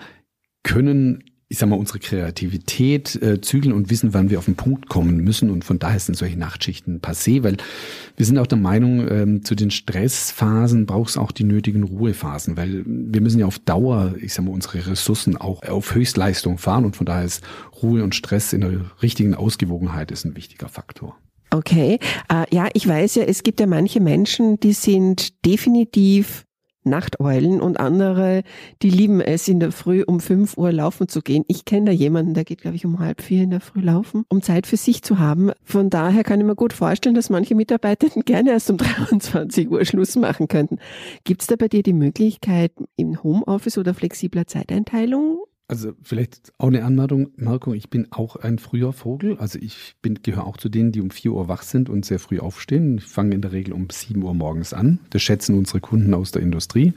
können, 0.66 1.24
ich 1.48 1.60
sag 1.60 1.70
mal, 1.70 1.78
unsere 1.78 2.00
Kreativität 2.00 3.22
äh, 3.22 3.40
zügeln 3.40 3.72
und 3.72 3.92
wissen, 3.92 4.14
wann 4.14 4.32
wir 4.32 4.40
auf 4.40 4.46
den 4.46 4.56
Punkt 4.56 4.90
kommen 4.90 5.18
müssen. 5.18 5.52
Und 5.52 5.64
von 5.64 5.78
daher 5.78 6.00
sind 6.00 6.18
solche 6.18 6.38
Nachtschichten 6.38 7.02
passé, 7.02 7.44
weil 7.44 7.58
wir 8.18 8.26
sind 8.26 8.40
auch 8.40 8.48
der 8.48 8.58
Meinung, 8.58 9.08
ähm, 9.08 9.46
zu 9.46 9.54
den 9.56 9.70
Stressphasen 9.70 10.88
braucht 10.88 11.12
es 11.12 11.18
auch 11.18 11.32
die 11.32 11.44
nötigen 11.44 11.84
Ruhephasen, 11.84 12.58
weil 12.58 12.84
wir 12.86 13.22
müssen 13.22 13.40
ja 13.40 13.46
auf 13.46 13.60
Dauer, 13.60 14.16
ich 14.20 14.34
sag 14.34 14.44
mal, 14.44 14.52
unsere 14.52 14.88
Ressourcen 14.88 15.38
auch 15.38 15.62
auf 15.64 15.94
Höchstleistung 15.94 16.58
fahren 16.58 16.84
und 16.84 16.96
von 16.96 17.06
daher 17.06 17.26
ist 17.26 17.44
Ruhe 17.82 18.04
und 18.04 18.16
Stress 18.16 18.52
in 18.52 18.62
der 18.62 18.82
richtigen 19.04 19.36
Ausgewogenheit 19.36 20.12
ist 20.12 20.26
ein 20.26 20.36
wichtiger 20.36 20.68
Faktor. 20.68 21.16
Okay, 21.52 22.00
äh, 22.30 22.44
ja, 22.54 22.70
ich 22.74 22.88
weiß 22.88 23.16
ja, 23.16 23.24
es 23.24 23.44
gibt 23.44 23.60
ja 23.60 23.68
manche 23.68 24.02
Menschen, 24.02 24.60
die 24.60 24.74
sind 24.74 25.46
definitiv 25.46 26.44
Nachteulen 26.86 27.62
und 27.62 27.80
andere, 27.80 28.44
die 28.82 28.90
lieben 28.90 29.22
es, 29.22 29.48
in 29.48 29.60
der 29.60 29.72
Früh 29.72 30.04
um 30.06 30.20
5 30.20 30.58
Uhr 30.58 30.72
laufen 30.72 31.08
zu 31.08 31.22
gehen. 31.22 31.44
Ich 31.48 31.66
kenne 31.66 31.88
da 31.88 31.92
jemanden, 31.92 32.34
der 32.34 32.44
geht, 32.44 32.62
glaube 32.62 32.76
ich, 32.76 32.86
um 32.86 33.00
halb 33.00 33.22
vier 33.22 33.44
in 33.44 33.50
der 33.50 33.60
Früh 33.60 33.82
laufen, 33.82 34.24
um 34.30 34.42
Zeit 34.42 34.68
für 34.68 34.78
sich 34.78 35.02
zu 35.02 35.20
haben. 35.20 35.52
Von 35.64 35.90
daher 35.90 36.24
kann 36.24 36.40
ich 36.40 36.46
mir 36.46 36.56
gut 36.56 36.74
vorstellen, 36.74 37.16
dass 37.16 37.30
manche 37.30 37.56
Mitarbeitenden 37.56 38.22
gerne 38.26 38.52
erst 38.52 38.70
um 38.70 38.78
23 38.78 39.70
Uhr 39.70 39.84
Schluss 39.86 40.16
machen 40.16 40.48
könnten. 40.48 40.78
Gibt 41.24 41.42
es 41.42 41.48
da 41.48 41.56
bei 41.56 41.68
dir 41.68 41.84
die 41.84 41.94
Möglichkeit 41.94 42.72
im 42.96 43.24
Homeoffice 43.24 43.78
oder 43.78 43.94
flexibler 43.94 44.48
Zeiteinteilung 44.48 45.40
also 45.68 45.94
vielleicht 46.04 46.54
auch 46.60 46.68
eine 46.68 46.84
Anmerkung, 46.84 47.30
Marco, 47.38 47.74
ich 47.74 47.90
bin 47.90 48.08
auch 48.12 48.36
ein 48.36 48.60
früher 48.60 48.94
Vogel. 48.94 49.38
Also 49.38 49.58
ich 49.60 49.96
gehöre 50.02 50.46
auch 50.46 50.58
zu 50.58 50.70
denen, 50.70 50.92
die 50.92 51.02
um 51.02 51.10
4 51.10 51.32
Uhr 51.32 51.48
wach 51.48 51.64
sind 51.64 51.90
und 51.90 52.06
sehr 52.06 52.20
früh 52.20 52.40
aufstehen. 52.40 53.00
Ich 53.00 53.06
fange 53.06 53.34
in 53.34 53.42
der 53.42 53.52
Regel 53.52 53.74
um 53.74 53.88
7 53.90 54.22
Uhr 54.22 54.34
morgens 54.36 54.74
an. 54.74 55.00
Das 55.10 55.24
schätzen 55.24 55.58
unsere 55.58 55.80
Kunden 55.80 56.14
aus 56.14 56.32
der 56.32 56.44
Industrie. 56.44 56.94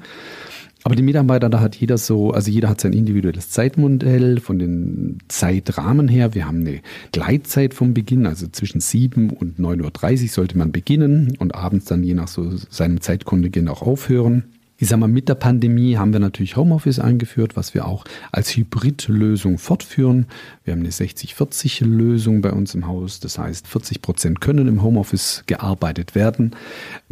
Aber 0.84 0.94
die 0.94 1.02
Mitarbeiter, 1.02 1.48
da 1.48 1.60
hat 1.60 1.76
jeder 1.76 1.98
so, 1.98 2.30
also 2.30 2.50
jeder 2.50 2.68
hat 2.68 2.80
sein 2.80 2.92
individuelles 2.92 3.50
Zeitmodell 3.50 4.38
von 4.38 4.58
den 4.58 5.18
Zeitrahmen 5.28 6.06
her. 6.06 6.34
Wir 6.34 6.46
haben 6.46 6.60
eine 6.60 6.82
Gleitzeit 7.10 7.75
vom 7.75 7.94
Beginn, 7.94 8.26
also 8.26 8.46
zwischen 8.48 8.80
7 8.80 9.30
und 9.30 9.58
9.30 9.58 10.22
Uhr 10.22 10.28
sollte 10.28 10.58
man 10.58 10.72
beginnen 10.72 11.37
und 11.38 11.54
abends 11.54 11.87
dann 11.87 12.04
je 12.04 12.14
nach 12.14 12.28
so 12.28 12.52
seinem 12.70 13.00
Zeitkontingent 13.00 13.68
auch 13.68 13.82
aufhören. 13.82 14.44
Ich 14.80 14.87
sag 14.87 15.00
mal, 15.00 15.08
mit 15.08 15.28
der 15.28 15.35
Pandemie 15.35 15.97
haben 15.97 16.12
wir 16.12 16.20
natürlich 16.20 16.54
Homeoffice 16.54 17.00
eingeführt, 17.00 17.56
was 17.56 17.75
wir 17.75 17.88
auch 17.88 18.04
als 18.30 18.56
Hybridlösung 18.56 19.58
fortführen. 19.58 20.26
Wir 20.62 20.73
haben 20.73 20.80
eine 20.80 20.90
60-40-Lösung 20.90 22.42
bei 22.42 22.52
uns 22.52 22.76
im 22.76 22.87
Haus. 22.87 23.18
Das 23.18 23.40
heißt, 23.40 23.66
40 23.66 24.02
Prozent 24.02 24.40
können 24.40 24.68
im 24.68 24.80
Homeoffice 24.80 25.42
gearbeitet 25.47 26.14
werden. 26.14 26.54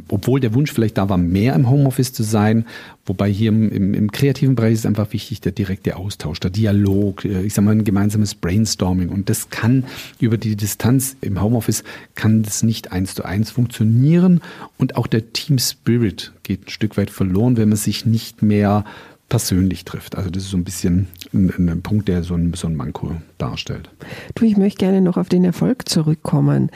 Obwohl 0.07 0.39
der 0.39 0.55
Wunsch 0.55 0.73
vielleicht 0.73 0.97
da 0.97 1.09
war, 1.09 1.19
mehr 1.19 1.57
im 1.57 1.69
Homeoffice 1.69 2.13
zu 2.13 2.23
sein. 2.23 2.67
Wobei 3.07 3.31
hier 3.31 3.51
im, 3.51 3.71
im, 3.71 3.95
im 3.95 4.11
kreativen 4.11 4.57
Bereich 4.57 4.75
ist 4.75 4.87
einfach 4.87 5.13
wichtig 5.13 5.41
der 5.41 5.53
direkte 5.53 5.97
Austausch, 5.97 6.41
der 6.41 6.51
Dialog, 6.51 7.25
äh, 7.25 7.43
ich 7.43 7.55
sag 7.55 7.65
mal, 7.65 7.71
ein 7.71 7.85
gemeinsames 7.85 8.35
Brainstorming. 8.35 9.09
Und 9.09 9.31
das 9.31 9.51
kann 9.51 9.85
über 10.21 10.37
die 10.37 10.57
Distanz 10.57 11.17
im 11.21 11.41
Homeoffice 11.41 11.85
kann 12.15 12.43
das 12.43 12.63
nicht 12.63 12.93
eins 12.93 13.15
zu 13.15 13.25
eins 13.25 13.51
funktionieren. 13.51 14.41
Und 14.77 14.97
auch 14.97 15.07
der 15.07 15.33
Team 15.33 15.59
Spirit 15.59 16.33
geht 16.43 16.67
ein 16.67 16.71
Stück 16.71 16.97
weit 16.97 17.11
verloren, 17.11 17.57
wenn 17.57 17.69
man 17.69 17.79
sich 17.79 18.07
nicht 18.07 18.43
mehr 18.43 18.85
persönlich 19.29 19.85
trifft. 19.85 20.17
Also 20.17 20.31
das 20.31 20.45
ist 20.45 20.51
so 20.51 20.57
ein 20.57 20.65
bisschen 20.65 21.09
ein, 21.33 21.69
ein 21.69 21.83
Punkt, 21.83 22.09
der 22.09 22.23
so 22.23 22.35
ein, 22.35 22.55
so 22.55 22.69
ein 22.69 22.77
Manko 22.77 23.13
darstellt. 23.39 23.91
Du, 24.35 24.45
ich 24.45 24.57
möchte 24.57 24.79
gerne 24.79 25.01
noch 25.01 25.17
auf 25.17 25.29
den 25.29 25.45
Erfolg 25.45 25.89
zurückkommen. 25.89 26.71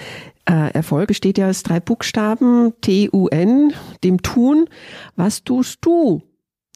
Äh, 0.50 0.72
Erfolg 0.72 1.06
besteht 1.06 1.38
ja 1.38 1.48
aus 1.48 1.62
drei 1.62 1.78
Buchstaben, 1.78 2.72
T-U-N, 2.80 3.72
dem 4.02 4.20
Tun. 4.20 4.68
Was 5.14 5.44
tust 5.44 5.78
du, 5.82 6.22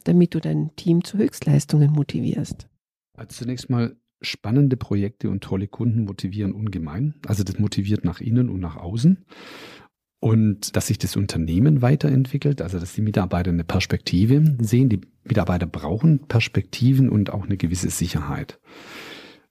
damit 0.04 0.34
du 0.34 0.40
dein 0.40 0.70
Team 0.76 1.02
zu 1.02 1.18
Höchstleistungen 1.18 1.90
motivierst? 1.90 2.68
Also 3.16 3.44
zunächst 3.44 3.70
mal 3.70 3.96
spannende 4.22 4.76
Projekte 4.76 5.28
und 5.28 5.42
tolle 5.42 5.66
Kunden 5.66 6.04
motivieren 6.04 6.52
ungemein. 6.52 7.14
Also 7.26 7.42
das 7.42 7.58
motiviert 7.58 8.04
nach 8.04 8.20
innen 8.20 8.48
und 8.48 8.60
nach 8.60 8.76
außen 8.76 9.24
und 10.20 10.76
dass 10.76 10.86
sich 10.86 10.98
das 10.98 11.16
Unternehmen 11.16 11.82
weiterentwickelt, 11.82 12.62
also 12.62 12.78
dass 12.78 12.94
die 12.94 13.02
Mitarbeiter 13.02 13.50
eine 13.50 13.64
Perspektive 13.64 14.56
sehen. 14.60 14.88
Die 14.88 15.00
Mitarbeiter 15.24 15.66
brauchen 15.66 16.20
Perspektiven 16.28 17.08
und 17.08 17.30
auch 17.30 17.44
eine 17.44 17.56
gewisse 17.56 17.90
Sicherheit. 17.90 18.60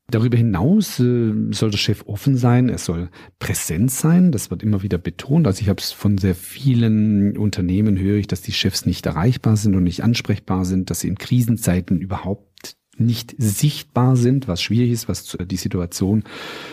Darüber 0.09 0.37
hinaus 0.37 0.99
äh, 0.99 1.33
soll 1.51 1.71
der 1.71 1.77
Chef 1.77 2.03
offen 2.05 2.35
sein, 2.35 2.69
er 2.69 2.77
soll 2.77 3.09
präsent 3.39 3.89
sein, 3.89 4.31
das 4.31 4.51
wird 4.51 4.61
immer 4.61 4.83
wieder 4.83 4.97
betont. 4.97 5.47
Also 5.47 5.61
ich 5.61 5.69
habe 5.69 5.79
es 5.79 5.91
von 5.91 6.17
sehr 6.17 6.35
vielen 6.35 7.37
Unternehmen 7.37 7.97
höre 7.97 8.17
ich, 8.17 8.27
dass 8.27 8.41
die 8.41 8.51
Chefs 8.51 8.85
nicht 8.85 9.05
erreichbar 9.05 9.55
sind 9.55 9.75
und 9.75 9.83
nicht 9.83 10.03
ansprechbar 10.03 10.65
sind, 10.65 10.89
dass 10.89 10.99
sie 10.99 11.07
in 11.07 11.17
Krisenzeiten 11.17 11.99
überhaupt 11.99 12.75
nicht 12.97 13.33
sichtbar 13.37 14.15
sind, 14.15 14.47
was 14.47 14.61
schwierig 14.61 14.91
ist, 14.91 15.07
was 15.07 15.35
die 15.49 15.55
Situation 15.55 16.23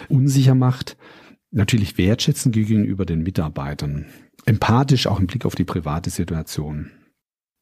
unsicher 0.09 0.55
macht 0.55 0.97
natürlich 1.51 1.99
wertschätzen 1.99 2.53
gegenüber 2.53 3.05
den 3.05 3.23
Mitarbeitern. 3.23 4.07
Empathisch 4.47 5.07
auch 5.07 5.21
im 5.21 5.27
Blick 5.27 5.45
auf 5.45 5.55
die 5.55 5.65
private 5.65 6.11
Situation. 6.11 6.91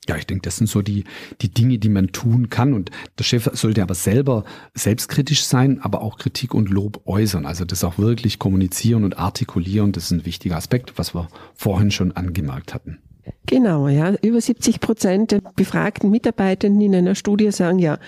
Ja, 0.06 0.16
ich 0.16 0.26
denke, 0.26 0.42
das 0.42 0.56
sind 0.56 0.68
so 0.68 0.80
die, 0.80 1.04
die 1.42 1.50
Dinge, 1.50 1.78
die 1.78 1.90
man 1.90 2.08
tun 2.12 2.48
kann. 2.48 2.72
Und 2.72 2.90
der 3.18 3.24
Chef 3.24 3.50
sollte 3.52 3.82
aber 3.82 3.94
selber 3.94 4.44
selbstkritisch 4.74 5.44
sein, 5.44 5.80
aber 5.82 6.00
auch 6.00 6.18
Kritik 6.18 6.54
und 6.54 6.70
Lob 6.70 7.02
äußern. 7.06 7.44
Also 7.44 7.64
das 7.64 7.84
auch 7.84 7.98
wirklich 7.98 8.38
kommunizieren 8.38 9.04
und 9.04 9.18
artikulieren, 9.18 9.92
das 9.92 10.04
ist 10.04 10.12
ein 10.12 10.24
wichtiger 10.24 10.56
Aspekt, 10.56 10.94
was 10.96 11.14
wir 11.14 11.28
vorhin 11.54 11.90
schon 11.90 12.12
angemerkt 12.12 12.72
hatten. 12.72 12.98
Genau, 13.46 13.88
ja. 13.88 14.14
Über 14.22 14.40
70 14.40 14.80
Prozent 14.80 15.32
der 15.32 15.40
befragten 15.56 16.10
Mitarbeitenden 16.10 16.80
in 16.80 16.94
einer 16.94 17.14
Studie 17.14 17.50
sagen 17.50 17.78
ja, 17.78 17.98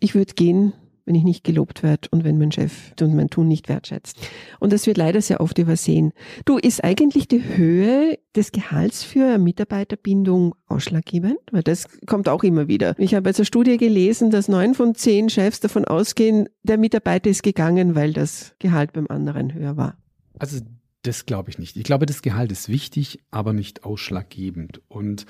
ich 0.00 0.14
würde 0.14 0.34
gehen, 0.34 0.72
wenn 1.08 1.14
ich 1.14 1.24
nicht 1.24 1.42
gelobt 1.42 1.82
werde 1.82 2.06
und 2.10 2.22
wenn 2.22 2.36
mein 2.36 2.52
Chef 2.52 2.92
und 3.00 3.16
mein 3.16 3.30
Tun 3.30 3.48
nicht 3.48 3.70
wertschätzt. 3.70 4.18
Und 4.60 4.74
das 4.74 4.86
wird 4.86 4.98
leider 4.98 5.22
sehr 5.22 5.40
oft 5.40 5.56
übersehen. 5.56 6.12
Du, 6.44 6.58
ist 6.58 6.84
eigentlich 6.84 7.26
die 7.26 7.42
Höhe 7.56 8.18
des 8.36 8.52
Gehalts 8.52 9.04
für 9.04 9.38
Mitarbeiterbindung 9.38 10.54
ausschlaggebend? 10.66 11.38
Weil 11.50 11.62
das 11.62 11.86
kommt 12.06 12.28
auch 12.28 12.44
immer 12.44 12.68
wieder. 12.68 12.94
Ich 12.98 13.14
habe 13.14 13.30
jetzt 13.30 13.38
eine 13.38 13.46
Studie 13.46 13.78
gelesen, 13.78 14.30
dass 14.30 14.48
neun 14.48 14.74
von 14.74 14.94
zehn 14.94 15.30
Chefs 15.30 15.60
davon 15.60 15.86
ausgehen, 15.86 16.50
der 16.62 16.76
Mitarbeiter 16.76 17.30
ist 17.30 17.42
gegangen, 17.42 17.94
weil 17.94 18.12
das 18.12 18.54
Gehalt 18.58 18.92
beim 18.92 19.06
anderen 19.08 19.54
höher 19.54 19.78
war. 19.78 19.96
Also 20.38 20.60
das 21.02 21.24
glaube 21.24 21.48
ich 21.48 21.58
nicht. 21.58 21.78
Ich 21.78 21.84
glaube, 21.84 22.04
das 22.04 22.20
Gehalt 22.20 22.52
ist 22.52 22.68
wichtig, 22.68 23.20
aber 23.30 23.54
nicht 23.54 23.84
ausschlaggebend. 23.84 24.82
Und 24.88 25.24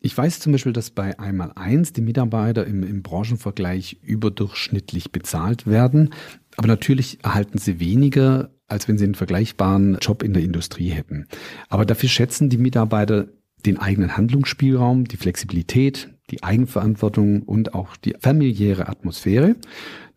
ich 0.00 0.16
weiß 0.16 0.40
zum 0.40 0.52
Beispiel, 0.52 0.72
dass 0.72 0.90
bei 0.90 1.18
einmal 1.18 1.52
eins 1.56 1.92
die 1.92 2.02
Mitarbeiter 2.02 2.66
im, 2.66 2.82
im 2.84 3.02
Branchenvergleich 3.02 3.98
überdurchschnittlich 4.02 5.10
bezahlt 5.10 5.66
werden. 5.66 6.14
Aber 6.56 6.68
natürlich 6.68 7.24
erhalten 7.24 7.58
sie 7.58 7.80
weniger, 7.80 8.50
als 8.68 8.86
wenn 8.86 8.98
sie 8.98 9.04
einen 9.04 9.16
vergleichbaren 9.16 9.98
Job 10.00 10.22
in 10.22 10.34
der 10.34 10.42
Industrie 10.42 10.90
hätten. 10.90 11.26
Aber 11.68 11.84
dafür 11.84 12.08
schätzen 12.08 12.48
die 12.48 12.58
Mitarbeiter 12.58 13.28
den 13.66 13.78
eigenen 13.78 14.16
Handlungsspielraum, 14.16 15.06
die 15.06 15.16
Flexibilität, 15.16 16.10
die 16.30 16.44
Eigenverantwortung 16.44 17.42
und 17.42 17.74
auch 17.74 17.96
die 17.96 18.14
familiäre 18.20 18.88
Atmosphäre, 18.88 19.56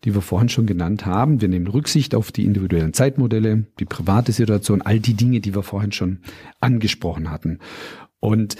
die 0.04 0.14
wir 0.14 0.20
vorhin 0.20 0.48
schon 0.48 0.66
genannt 0.66 1.06
haben. 1.06 1.40
Wir 1.40 1.48
nehmen 1.48 1.66
Rücksicht 1.66 2.14
auf 2.14 2.30
die 2.30 2.44
individuellen 2.44 2.92
Zeitmodelle, 2.92 3.66
die 3.80 3.84
private 3.84 4.30
Situation, 4.30 4.82
all 4.82 5.00
die 5.00 5.14
Dinge, 5.14 5.40
die 5.40 5.54
wir 5.56 5.62
vorhin 5.64 5.90
schon 5.90 6.20
angesprochen 6.60 7.30
hatten. 7.30 7.58
Und 8.20 8.56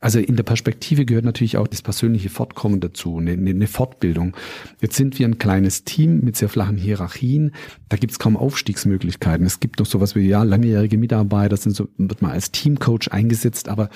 also 0.00 0.20
in 0.20 0.36
der 0.36 0.44
Perspektive 0.44 1.04
gehört 1.04 1.24
natürlich 1.24 1.56
auch 1.56 1.66
das 1.66 1.82
persönliche 1.82 2.28
Fortkommen 2.28 2.78
dazu, 2.78 3.18
eine, 3.18 3.32
eine 3.32 3.66
Fortbildung. 3.66 4.36
Jetzt 4.80 4.94
sind 4.96 5.18
wir 5.18 5.26
ein 5.26 5.38
kleines 5.38 5.82
Team 5.82 6.20
mit 6.20 6.36
sehr 6.36 6.48
flachen 6.48 6.76
Hierarchien. 6.76 7.52
Da 7.88 7.96
gibt 7.96 8.12
es 8.12 8.20
kaum 8.20 8.36
Aufstiegsmöglichkeiten. 8.36 9.44
Es 9.44 9.58
gibt 9.58 9.80
noch 9.80 9.86
sowas 9.86 10.14
wie, 10.14 10.28
ja, 10.28 10.44
langjährige 10.44 10.98
Mitarbeiter 10.98 11.56
sind 11.56 11.74
so, 11.74 11.88
wird 11.96 12.22
mal 12.22 12.30
als 12.30 12.52
Teamcoach 12.52 13.10
eingesetzt, 13.10 13.68
aber 13.68 13.90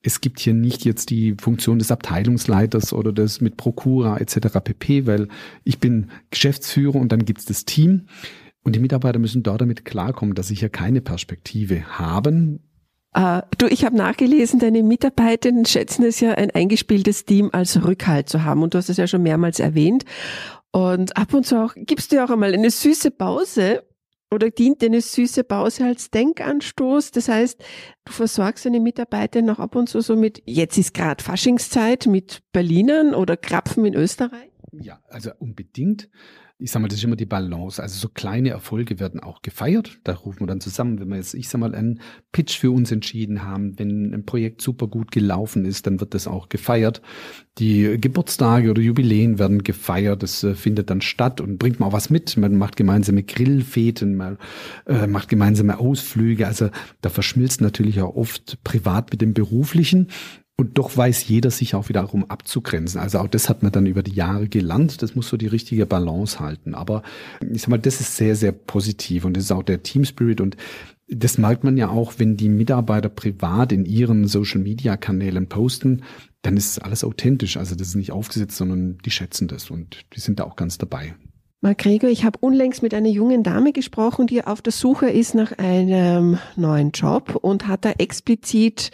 es 0.00 0.20
gibt 0.20 0.38
hier 0.38 0.54
nicht 0.54 0.84
jetzt 0.84 1.10
die 1.10 1.34
Funktion 1.40 1.80
des 1.80 1.90
Abteilungsleiters 1.90 2.92
oder 2.92 3.12
des 3.12 3.40
mit 3.40 3.56
Prokura 3.56 4.18
etc. 4.18 4.60
pp, 4.62 5.06
weil 5.06 5.26
ich 5.64 5.80
bin 5.80 6.10
Geschäftsführer 6.30 6.96
und 6.96 7.10
dann 7.10 7.24
gibt 7.24 7.40
es 7.40 7.46
das 7.46 7.64
Team. 7.64 8.06
Und 8.62 8.76
die 8.76 8.80
Mitarbeiter 8.80 9.18
müssen 9.18 9.42
dort 9.42 9.60
damit 9.60 9.84
klarkommen, 9.84 10.34
dass 10.34 10.48
sie 10.48 10.54
hier 10.54 10.68
keine 10.68 11.00
Perspektive 11.00 11.98
haben, 11.98 12.60
Uh, 13.16 13.40
du, 13.56 13.66
ich 13.66 13.84
habe 13.84 13.96
nachgelesen, 13.96 14.60
deine 14.60 14.82
Mitarbeitenden 14.82 15.64
schätzen 15.64 16.04
es 16.04 16.20
ja, 16.20 16.32
ein 16.32 16.50
eingespieltes 16.50 17.24
Team 17.24 17.50
als 17.52 17.82
Rückhalt 17.82 18.28
zu 18.28 18.44
haben. 18.44 18.62
Und 18.62 18.74
du 18.74 18.78
hast 18.78 18.90
es 18.90 18.98
ja 18.98 19.06
schon 19.06 19.22
mehrmals 19.22 19.60
erwähnt. 19.60 20.04
Und 20.72 21.16
ab 21.16 21.32
und 21.32 21.46
zu 21.46 21.56
auch, 21.56 21.72
gibst 21.74 22.12
du 22.12 22.22
auch 22.22 22.30
einmal 22.30 22.52
eine 22.52 22.70
süße 22.70 23.10
Pause 23.10 23.82
oder 24.30 24.50
dient 24.50 24.84
eine 24.84 25.00
süße 25.00 25.44
Pause 25.44 25.86
als 25.86 26.10
Denkanstoß? 26.10 27.10
Das 27.12 27.28
heißt, 27.28 27.60
du 28.04 28.12
versorgst 28.12 28.66
deine 28.66 28.80
Mitarbeiter 28.80 29.40
noch 29.40 29.58
ab 29.58 29.74
und 29.74 29.88
zu 29.88 30.02
so 30.02 30.14
mit, 30.14 30.42
jetzt 30.44 30.76
ist 30.76 30.92
gerade 30.92 31.24
Faschingszeit 31.24 32.06
mit 32.06 32.42
Berlinern 32.52 33.14
oder 33.14 33.38
Krapfen 33.38 33.86
in 33.86 33.94
Österreich? 33.94 34.50
Ja, 34.72 35.00
also 35.08 35.30
unbedingt 35.38 36.10
ich 36.60 36.72
sag 36.72 36.82
mal, 36.82 36.88
das 36.88 36.98
ist 36.98 37.04
immer 37.04 37.14
die 37.14 37.24
Balance. 37.24 37.80
Also 37.80 37.98
so 37.98 38.08
kleine 38.08 38.50
Erfolge 38.50 38.98
werden 38.98 39.20
auch 39.20 39.42
gefeiert. 39.42 40.00
Da 40.02 40.14
rufen 40.14 40.40
wir 40.40 40.46
dann 40.48 40.60
zusammen, 40.60 40.98
wenn 40.98 41.08
wir 41.08 41.16
jetzt, 41.16 41.34
ich 41.34 41.48
sag 41.48 41.60
mal, 41.60 41.72
einen 41.72 42.00
Pitch 42.32 42.58
für 42.58 42.72
uns 42.72 42.90
entschieden 42.90 43.44
haben, 43.44 43.78
wenn 43.78 44.12
ein 44.12 44.26
Projekt 44.26 44.60
super 44.60 44.88
gut 44.88 45.12
gelaufen 45.12 45.64
ist, 45.64 45.86
dann 45.86 46.00
wird 46.00 46.14
das 46.14 46.26
auch 46.26 46.48
gefeiert. 46.48 47.00
Die 47.58 47.96
Geburtstage 48.00 48.70
oder 48.70 48.82
Jubiläen 48.82 49.38
werden 49.38 49.62
gefeiert. 49.62 50.24
Das 50.24 50.42
äh, 50.42 50.54
findet 50.56 50.90
dann 50.90 51.00
statt 51.00 51.40
und 51.40 51.58
bringt 51.58 51.78
man 51.78 51.90
auch 51.90 51.92
was 51.94 52.10
mit. 52.10 52.36
Man 52.36 52.56
macht 52.56 52.76
gemeinsame 52.76 53.22
Grillfeten, 53.22 54.16
man 54.16 54.38
äh, 54.86 55.06
macht 55.06 55.28
gemeinsame 55.28 55.78
Ausflüge. 55.78 56.48
Also 56.48 56.70
da 57.02 57.08
verschmilzt 57.08 57.60
natürlich 57.60 58.00
auch 58.00 58.16
oft 58.16 58.62
privat 58.64 59.12
mit 59.12 59.20
dem 59.20 59.32
beruflichen. 59.32 60.08
Und 60.60 60.76
doch 60.76 60.96
weiß 60.96 61.28
jeder 61.28 61.52
sich 61.52 61.76
auch 61.76 61.88
wiederum 61.88 62.24
abzugrenzen. 62.24 63.00
Also 63.00 63.20
auch 63.20 63.28
das 63.28 63.48
hat 63.48 63.62
man 63.62 63.70
dann 63.70 63.86
über 63.86 64.02
die 64.02 64.14
Jahre 64.14 64.48
gelernt. 64.48 65.02
Das 65.02 65.14
muss 65.14 65.28
so 65.28 65.36
die 65.36 65.46
richtige 65.46 65.86
Balance 65.86 66.40
halten. 66.40 66.74
Aber 66.74 67.04
ich 67.48 67.62
sag 67.62 67.68
mal, 67.68 67.78
das 67.78 68.00
ist 68.00 68.16
sehr, 68.16 68.34
sehr 68.34 68.50
positiv 68.50 69.24
und 69.24 69.36
das 69.36 69.44
ist 69.44 69.52
auch 69.52 69.62
der 69.62 69.84
Team 69.84 70.04
Spirit 70.04 70.40
und 70.40 70.56
das 71.06 71.38
merkt 71.38 71.62
man 71.62 71.76
ja 71.76 71.88
auch, 71.88 72.14
wenn 72.18 72.36
die 72.36 72.48
Mitarbeiter 72.48 73.08
privat 73.08 73.72
in 73.72 73.86
ihren 73.86 74.26
Social 74.26 74.60
Media 74.60 74.96
Kanälen 74.96 75.48
posten, 75.48 76.02
dann 76.42 76.56
ist 76.56 76.80
alles 76.80 77.04
authentisch. 77.04 77.56
Also 77.56 77.76
das 77.76 77.88
ist 77.88 77.94
nicht 77.94 78.10
aufgesetzt, 78.10 78.56
sondern 78.56 78.98
die 78.98 79.10
schätzen 79.10 79.48
das 79.48 79.70
und 79.70 80.04
die 80.14 80.20
sind 80.20 80.40
da 80.40 80.44
auch 80.44 80.56
ganz 80.56 80.76
dabei. 80.76 81.14
Mark 81.60 81.78
Gregor, 81.78 82.08
ich 82.08 82.24
habe 82.24 82.38
unlängst 82.40 82.84
mit 82.84 82.94
einer 82.94 83.08
jungen 83.08 83.42
Dame 83.42 83.72
gesprochen, 83.72 84.28
die 84.28 84.44
auf 84.44 84.62
der 84.62 84.72
Suche 84.72 85.10
ist 85.10 85.34
nach 85.34 85.58
einem 85.58 86.38
neuen 86.54 86.92
Job 86.92 87.34
und 87.34 87.66
hat 87.66 87.84
da 87.84 87.90
explizit 87.98 88.92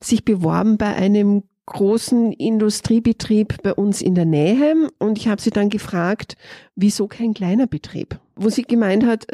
sich 0.00 0.24
beworben 0.24 0.78
bei 0.78 0.94
einem 0.94 1.42
großen 1.66 2.32
Industriebetrieb 2.32 3.62
bei 3.62 3.74
uns 3.74 4.00
in 4.00 4.14
der 4.14 4.24
Nähe 4.24 4.88
und 4.98 5.18
ich 5.18 5.28
habe 5.28 5.42
sie 5.42 5.50
dann 5.50 5.68
gefragt, 5.68 6.38
wieso 6.74 7.08
kein 7.08 7.34
kleiner 7.34 7.66
Betrieb? 7.66 8.18
Wo 8.36 8.48
sie 8.48 8.62
gemeint 8.62 9.04
hat, 9.04 9.26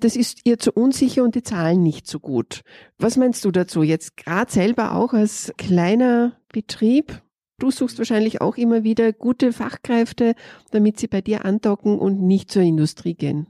das 0.00 0.16
ist 0.16 0.40
ihr 0.42 0.58
zu 0.58 0.72
unsicher 0.72 1.22
und 1.22 1.36
die 1.36 1.44
Zahlen 1.44 1.84
nicht 1.84 2.08
so 2.08 2.18
gut. 2.18 2.62
Was 2.98 3.16
meinst 3.16 3.44
du 3.44 3.52
dazu 3.52 3.84
jetzt 3.84 4.16
gerade 4.16 4.50
selber 4.50 4.96
auch 4.96 5.12
als 5.12 5.52
kleiner 5.58 6.32
Betrieb? 6.52 7.22
Du 7.58 7.70
suchst 7.70 7.96
wahrscheinlich 7.96 8.42
auch 8.42 8.58
immer 8.58 8.84
wieder 8.84 9.12
gute 9.14 9.52
Fachkräfte, 9.52 10.34
damit 10.72 11.00
sie 11.00 11.06
bei 11.06 11.22
dir 11.22 11.46
andocken 11.46 11.98
und 11.98 12.20
nicht 12.20 12.50
zur 12.50 12.62
Industrie 12.62 13.14
gehen. 13.14 13.46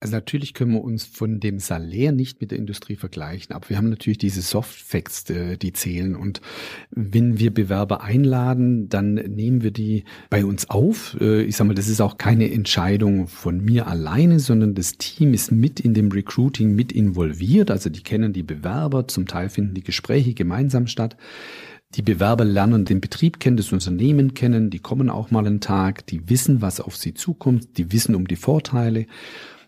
Also 0.00 0.16
natürlich 0.16 0.52
können 0.52 0.72
wir 0.72 0.84
uns 0.84 1.06
von 1.06 1.40
dem 1.40 1.58
Salär 1.58 2.12
nicht 2.12 2.38
mit 2.42 2.50
der 2.50 2.58
Industrie 2.58 2.96
vergleichen, 2.96 3.54
aber 3.54 3.70
wir 3.70 3.78
haben 3.78 3.88
natürlich 3.88 4.18
diese 4.18 4.42
Soft 4.42 4.78
Facts, 4.78 5.30
äh, 5.30 5.56
die 5.56 5.72
zählen. 5.72 6.14
Und 6.14 6.42
wenn 6.90 7.38
wir 7.38 7.54
Bewerber 7.54 8.02
einladen, 8.02 8.90
dann 8.90 9.14
nehmen 9.14 9.62
wir 9.62 9.70
die 9.70 10.04
bei 10.28 10.44
uns 10.44 10.68
auf. 10.68 11.16
Äh, 11.22 11.44
ich 11.44 11.56
sage 11.56 11.68
mal, 11.68 11.74
das 11.74 11.88
ist 11.88 12.02
auch 12.02 12.18
keine 12.18 12.52
Entscheidung 12.52 13.28
von 13.28 13.64
mir 13.64 13.86
alleine, 13.86 14.40
sondern 14.40 14.74
das 14.74 14.98
Team 14.98 15.32
ist 15.32 15.50
mit 15.50 15.80
in 15.80 15.94
dem 15.94 16.12
Recruiting 16.12 16.74
mit 16.74 16.92
involviert. 16.92 17.70
Also 17.70 17.88
die 17.88 18.02
kennen 18.02 18.34
die 18.34 18.42
Bewerber, 18.42 19.08
zum 19.08 19.26
Teil 19.26 19.48
finden 19.48 19.72
die 19.72 19.84
Gespräche 19.84 20.34
gemeinsam 20.34 20.86
statt. 20.86 21.16
Die 21.94 22.02
Bewerber 22.02 22.44
lernen 22.44 22.84
den 22.84 23.00
Betrieb 23.00 23.38
kennen, 23.38 23.56
das 23.56 23.72
Unternehmen 23.72 24.34
kennen, 24.34 24.70
die 24.70 24.80
kommen 24.80 25.10
auch 25.10 25.30
mal 25.30 25.46
einen 25.46 25.60
Tag, 25.60 26.06
die 26.06 26.28
wissen, 26.28 26.60
was 26.60 26.80
auf 26.80 26.96
sie 26.96 27.14
zukommt, 27.14 27.78
die 27.78 27.92
wissen 27.92 28.14
um 28.14 28.26
die 28.26 28.36
Vorteile, 28.36 29.06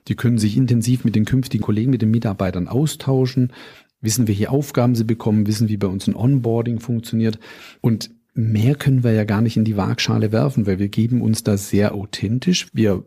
die 0.08 0.16
können 0.16 0.38
sich 0.38 0.56
intensiv 0.56 1.04
mit 1.04 1.14
den 1.14 1.24
künftigen 1.24 1.62
Kollegen, 1.62 1.90
mit 1.90 2.02
den 2.02 2.10
Mitarbeitern 2.10 2.66
austauschen, 2.66 3.52
wissen, 4.00 4.26
welche 4.26 4.50
Aufgaben 4.50 4.94
sie 4.94 5.04
bekommen, 5.04 5.46
wissen, 5.46 5.68
wie 5.68 5.76
bei 5.76 5.86
uns 5.86 6.06
ein 6.08 6.16
Onboarding 6.16 6.80
funktioniert. 6.80 7.38
Und 7.80 8.10
Mehr 8.38 8.74
können 8.74 9.02
wir 9.02 9.12
ja 9.12 9.24
gar 9.24 9.40
nicht 9.40 9.56
in 9.56 9.64
die 9.64 9.78
Waagschale 9.78 10.30
werfen, 10.30 10.66
weil 10.66 10.78
wir 10.78 10.90
geben 10.90 11.22
uns 11.22 11.42
da 11.42 11.56
sehr 11.56 11.94
authentisch. 11.94 12.66
Wir 12.74 13.02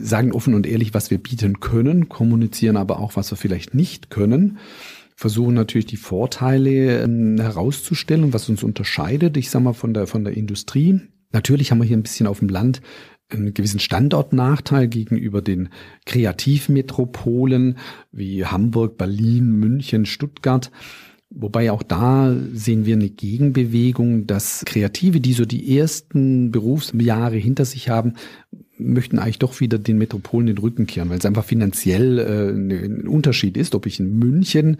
sagen 0.00 0.32
offen 0.32 0.54
und 0.54 0.66
ehrlich, 0.66 0.94
was 0.94 1.10
wir 1.10 1.18
bieten 1.18 1.60
können, 1.60 2.08
kommunizieren 2.08 2.78
aber 2.78 2.98
auch, 2.98 3.14
was 3.14 3.30
wir 3.30 3.36
vielleicht 3.36 3.74
nicht 3.74 4.08
können 4.08 4.56
versuchen 5.20 5.52
natürlich 5.52 5.84
die 5.84 5.98
Vorteile 5.98 7.02
ähm, 7.02 7.38
herauszustellen, 7.38 8.32
was 8.32 8.48
uns 8.48 8.62
unterscheidet, 8.62 9.36
ich 9.36 9.50
sag 9.50 9.62
mal, 9.62 9.74
von 9.74 9.92
der, 9.92 10.06
von 10.06 10.24
der 10.24 10.34
Industrie. 10.34 10.98
Natürlich 11.30 11.70
haben 11.70 11.78
wir 11.78 11.84
hier 11.84 11.98
ein 11.98 12.02
bisschen 12.02 12.26
auf 12.26 12.38
dem 12.38 12.48
Land 12.48 12.80
einen 13.28 13.52
gewissen 13.52 13.80
Standortnachteil 13.80 14.88
gegenüber 14.88 15.42
den 15.42 15.68
Kreativmetropolen 16.06 17.76
wie 18.12 18.46
Hamburg, 18.46 18.96
Berlin, 18.96 19.52
München, 19.52 20.06
Stuttgart. 20.06 20.70
Wobei 21.28 21.70
auch 21.70 21.82
da 21.82 22.34
sehen 22.54 22.86
wir 22.86 22.96
eine 22.96 23.10
Gegenbewegung, 23.10 24.26
dass 24.26 24.64
Kreative, 24.64 25.20
die 25.20 25.34
so 25.34 25.44
die 25.44 25.78
ersten 25.78 26.50
Berufsjahre 26.50 27.36
hinter 27.36 27.66
sich 27.66 27.90
haben, 27.90 28.14
möchten 28.80 29.18
eigentlich 29.18 29.38
doch 29.38 29.60
wieder 29.60 29.78
den 29.78 29.98
Metropolen 29.98 30.46
den 30.46 30.58
Rücken 30.58 30.86
kehren, 30.86 31.10
weil 31.10 31.18
es 31.18 31.26
einfach 31.26 31.44
finanziell 31.44 32.18
äh, 32.18 32.50
ein 32.50 33.06
Unterschied 33.06 33.56
ist, 33.56 33.74
ob 33.74 33.86
ich 33.86 34.00
in 34.00 34.18
München 34.18 34.78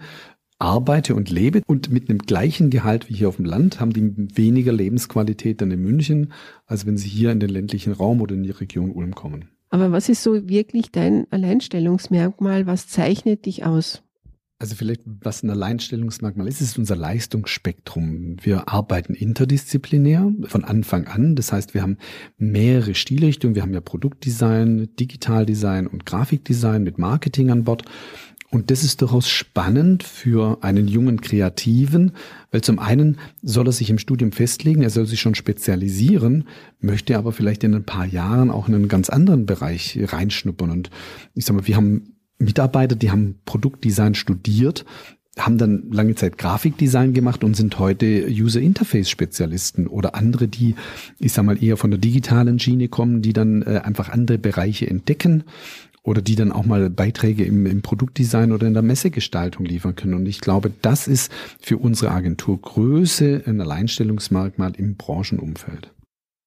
arbeite 0.61 1.15
und 1.15 1.29
lebe 1.29 1.61
und 1.65 1.91
mit 1.91 2.09
einem 2.09 2.19
gleichen 2.19 2.69
Gehalt 2.69 3.09
wie 3.09 3.15
hier 3.15 3.29
auf 3.29 3.37
dem 3.37 3.45
Land 3.45 3.79
haben 3.79 3.93
die 3.93 4.37
weniger 4.37 4.71
Lebensqualität 4.71 5.61
dann 5.61 5.71
in 5.71 5.81
München, 5.81 6.31
als 6.65 6.85
wenn 6.85 6.97
sie 6.97 7.09
hier 7.09 7.31
in 7.31 7.39
den 7.39 7.49
ländlichen 7.49 7.93
Raum 7.93 8.21
oder 8.21 8.35
in 8.35 8.43
die 8.43 8.51
Region 8.51 8.91
Ulm 8.91 9.15
kommen. 9.15 9.49
Aber 9.69 9.91
was 9.91 10.09
ist 10.09 10.21
so 10.21 10.49
wirklich 10.49 10.91
dein 10.91 11.25
Alleinstellungsmerkmal? 11.31 12.67
Was 12.67 12.87
zeichnet 12.87 13.45
dich 13.45 13.65
aus? 13.65 14.03
Also 14.59 14.75
vielleicht, 14.75 15.01
was 15.05 15.41
ein 15.41 15.49
Alleinstellungsmerkmal 15.49 16.47
ist, 16.47 16.61
ist 16.61 16.77
unser 16.77 16.95
Leistungsspektrum. 16.95 18.35
Wir 18.43 18.69
arbeiten 18.69 19.15
interdisziplinär 19.15 20.31
von 20.43 20.63
Anfang 20.63 21.07
an. 21.07 21.35
Das 21.35 21.51
heißt, 21.51 21.73
wir 21.73 21.81
haben 21.81 21.97
mehrere 22.37 22.93
Stilrichtungen. 22.93 23.55
Wir 23.55 23.63
haben 23.63 23.73
ja 23.73 23.81
Produktdesign, 23.81 24.89
Digitaldesign 24.99 25.87
und 25.87 26.05
Grafikdesign 26.05 26.83
mit 26.83 26.99
Marketing 26.99 27.49
an 27.49 27.63
Bord. 27.63 27.85
Und 28.51 28.69
das 28.69 28.83
ist 28.83 29.01
durchaus 29.01 29.29
spannend 29.29 30.03
für 30.03 30.61
einen 30.61 30.89
jungen 30.89 31.21
Kreativen, 31.21 32.11
weil 32.51 32.59
zum 32.59 32.79
einen 32.79 33.17
soll 33.41 33.67
er 33.67 33.71
sich 33.71 33.89
im 33.89 33.97
Studium 33.97 34.33
festlegen, 34.33 34.81
er 34.81 34.89
soll 34.89 35.05
sich 35.05 35.21
schon 35.21 35.35
spezialisieren, 35.35 36.43
möchte 36.81 37.17
aber 37.17 37.31
vielleicht 37.31 37.63
in 37.63 37.73
ein 37.73 37.85
paar 37.85 38.05
Jahren 38.05 38.51
auch 38.51 38.67
in 38.67 38.75
einen 38.75 38.89
ganz 38.89 39.09
anderen 39.09 39.45
Bereich 39.45 39.97
reinschnuppern. 40.01 40.69
Und 40.69 40.89
ich 41.33 41.45
sag 41.45 41.55
mal, 41.55 41.65
wir 41.65 41.77
haben 41.77 42.17
Mitarbeiter, 42.39 42.97
die 42.97 43.09
haben 43.09 43.39
Produktdesign 43.45 44.15
studiert, 44.15 44.83
haben 45.39 45.57
dann 45.57 45.89
lange 45.89 46.15
Zeit 46.15 46.37
Grafikdesign 46.37 47.13
gemacht 47.13 47.45
und 47.45 47.55
sind 47.55 47.79
heute 47.79 48.27
User 48.29 48.59
Interface 48.59 49.09
Spezialisten 49.09 49.87
oder 49.87 50.13
andere, 50.13 50.49
die, 50.49 50.75
ich 51.19 51.31
sag 51.31 51.45
mal, 51.45 51.63
eher 51.63 51.77
von 51.77 51.89
der 51.89 51.99
digitalen 51.99 52.59
Schiene 52.59 52.89
kommen, 52.89 53.21
die 53.21 53.31
dann 53.31 53.61
äh, 53.61 53.79
einfach 53.81 54.09
andere 54.09 54.37
Bereiche 54.37 54.89
entdecken 54.89 55.45
oder 56.03 56.21
die 56.21 56.35
dann 56.35 56.51
auch 56.51 56.65
mal 56.65 56.89
Beiträge 56.89 57.43
im, 57.45 57.65
im 57.65 57.81
Produktdesign 57.81 58.51
oder 58.51 58.67
in 58.67 58.73
der 58.73 58.83
Messegestaltung 58.83 59.65
liefern 59.65 59.95
können. 59.95 60.15
Und 60.15 60.25
ich 60.25 60.41
glaube, 60.41 60.71
das 60.81 61.07
ist 61.07 61.31
für 61.59 61.77
unsere 61.77 62.11
Agentur 62.11 62.59
Größe 62.59 63.43
ein 63.45 63.61
Alleinstellungsmerkmal 63.61 64.73
im 64.77 64.95
Branchenumfeld 64.95 65.91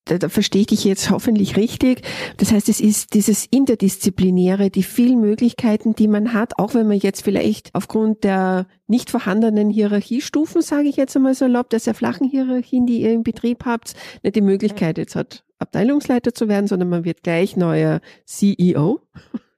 da, 0.04 0.18
da 0.18 0.28
verstehe 0.28 0.62
ich 0.62 0.66
dich 0.68 0.84
jetzt 0.84 1.10
hoffentlich 1.10 1.56
richtig. 1.56 2.02
Das 2.36 2.52
heißt, 2.52 2.68
es 2.68 2.80
ist 2.80 3.14
dieses 3.14 3.46
Interdisziplinäre, 3.46 4.70
die 4.70 4.82
vielen 4.82 5.20
Möglichkeiten, 5.20 5.94
die 5.94 6.08
man 6.08 6.32
hat, 6.34 6.58
auch 6.58 6.74
wenn 6.74 6.86
man 6.86 6.98
jetzt 6.98 7.22
vielleicht 7.22 7.74
aufgrund 7.74 8.24
der 8.24 8.66
nicht 8.86 9.10
vorhandenen 9.10 9.70
Hierarchiestufen, 9.70 10.60
sage 10.60 10.88
ich 10.88 10.96
jetzt 10.96 11.16
einmal 11.16 11.34
so 11.34 11.46
erlaubt, 11.46 11.72
der 11.72 11.80
sehr 11.80 11.94
flachen 11.94 12.28
Hierarchien, 12.28 12.86
die 12.86 13.00
ihr 13.00 13.12
im 13.12 13.22
Betrieb 13.22 13.64
habt, 13.64 13.94
nicht 14.22 14.36
die 14.36 14.42
Möglichkeit 14.42 14.98
jetzt 14.98 15.16
hat, 15.16 15.44
Abteilungsleiter 15.58 16.34
zu 16.34 16.48
werden, 16.48 16.66
sondern 16.66 16.90
man 16.90 17.04
wird 17.04 17.22
gleich 17.22 17.56
neuer 17.56 18.00
CEO 18.26 19.00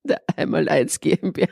der 0.06 0.22
einmal 0.36 0.68
eins 0.68 1.00
GmbH. 1.00 1.48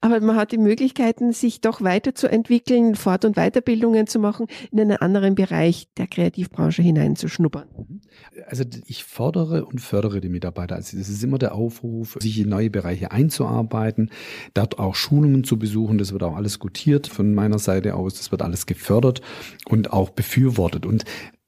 Aber 0.00 0.20
man 0.20 0.36
hat 0.36 0.52
die 0.52 0.58
Möglichkeiten, 0.58 1.32
sich 1.32 1.60
doch 1.60 1.80
weiterzuentwickeln, 1.80 2.94
Fort- 2.94 3.24
und 3.24 3.36
Weiterbildungen 3.36 4.06
zu 4.06 4.18
machen, 4.18 4.46
in 4.70 4.80
einen 4.80 4.96
anderen 4.98 5.34
Bereich 5.34 5.88
der 5.96 6.06
Kreativbranche 6.06 6.82
hineinzuschnuppern. 6.82 7.66
Also 8.48 8.64
ich 8.86 9.04
fordere 9.04 9.64
und 9.64 9.80
fördere 9.80 10.20
die 10.20 10.28
Mitarbeiter. 10.28 10.74
Also 10.74 10.96
es 10.96 11.08
ist 11.08 11.24
immer 11.24 11.38
der 11.38 11.54
Aufruf, 11.54 12.16
sich 12.20 12.38
in 12.38 12.48
neue 12.48 12.70
Bereiche 12.70 13.12
einzuarbeiten, 13.12 14.10
dort 14.54 14.78
auch 14.78 14.94
Schulungen 14.94 15.44
zu 15.44 15.58
besuchen. 15.58 15.98
Das 15.98 16.12
wird 16.12 16.22
auch 16.22 16.36
alles 16.36 16.58
gutiert 16.58 17.06
von 17.06 17.34
meiner 17.34 17.58
Seite 17.58 17.94
aus. 17.94 18.14
Das 18.14 18.30
wird 18.30 18.42
alles 18.42 18.66
gefördert 18.66 19.20
und 19.68 19.92
auch 19.92 20.10
befürwortet. 20.10 20.86
Und 20.86 21.04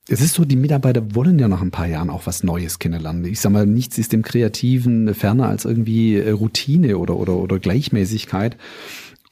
es 0.09 0.23
ist 0.23 0.35
so, 0.35 0.45
die 0.45 0.57
Mitarbeiter 0.57 1.15
wollen 1.15 1.39
ja 1.39 1.49
nach 1.49 1.61
ein 1.61 1.71
paar 1.71 1.87
Jahren 1.87 2.09
auch 2.09 2.27
was 2.27 2.43
Neues 2.43 2.79
kennenlernen. 2.79 3.27
Ich 3.27 3.41
sag 3.41 3.53
mal, 3.53 3.67
nichts 3.67 3.99
ist 3.99 4.13
dem 4.13 4.23
Kreativen 4.23 5.15
ferner 5.15 5.49
als 5.49 5.67
irgendwie 5.67 6.17
äh, 6.17 6.31
Routine 6.31 6.97
oder, 6.97 7.17
oder, 7.17 7.37
oder 7.37 7.59
Gleichmäßigkeit. 7.59 8.57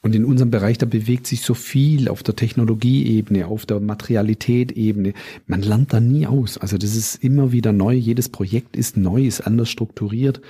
Und 0.03 0.15
in 0.15 0.25
unserem 0.25 0.51
Bereich, 0.51 0.79
da 0.79 0.87
bewegt 0.87 1.27
sich 1.27 1.41
so 1.41 1.55
viel 1.55 2.09
auf 2.09 2.23
der 2.23 2.37
Technologieebene, 2.37 3.47
auf 3.47 3.67
der 3.67 3.81
Materialität-Ebene. 3.81 5.15
Man 5.47 5.63
lernt 5.63 5.95
da 5.95 5.99
nie 5.99 6.27
aus. 6.27 6.59
Also 6.59 6.77
das 6.79 6.95
ist 6.95 7.25
immer 7.25 7.51
wieder 7.53 7.73
neu. 7.73 7.95
Jedes 7.95 8.29
Projekt 8.29 8.77
ist 8.77 8.97
neu, 8.97 9.27
ist 9.27 9.41
anders 9.41 9.71
strukturiert. 9.71 10.41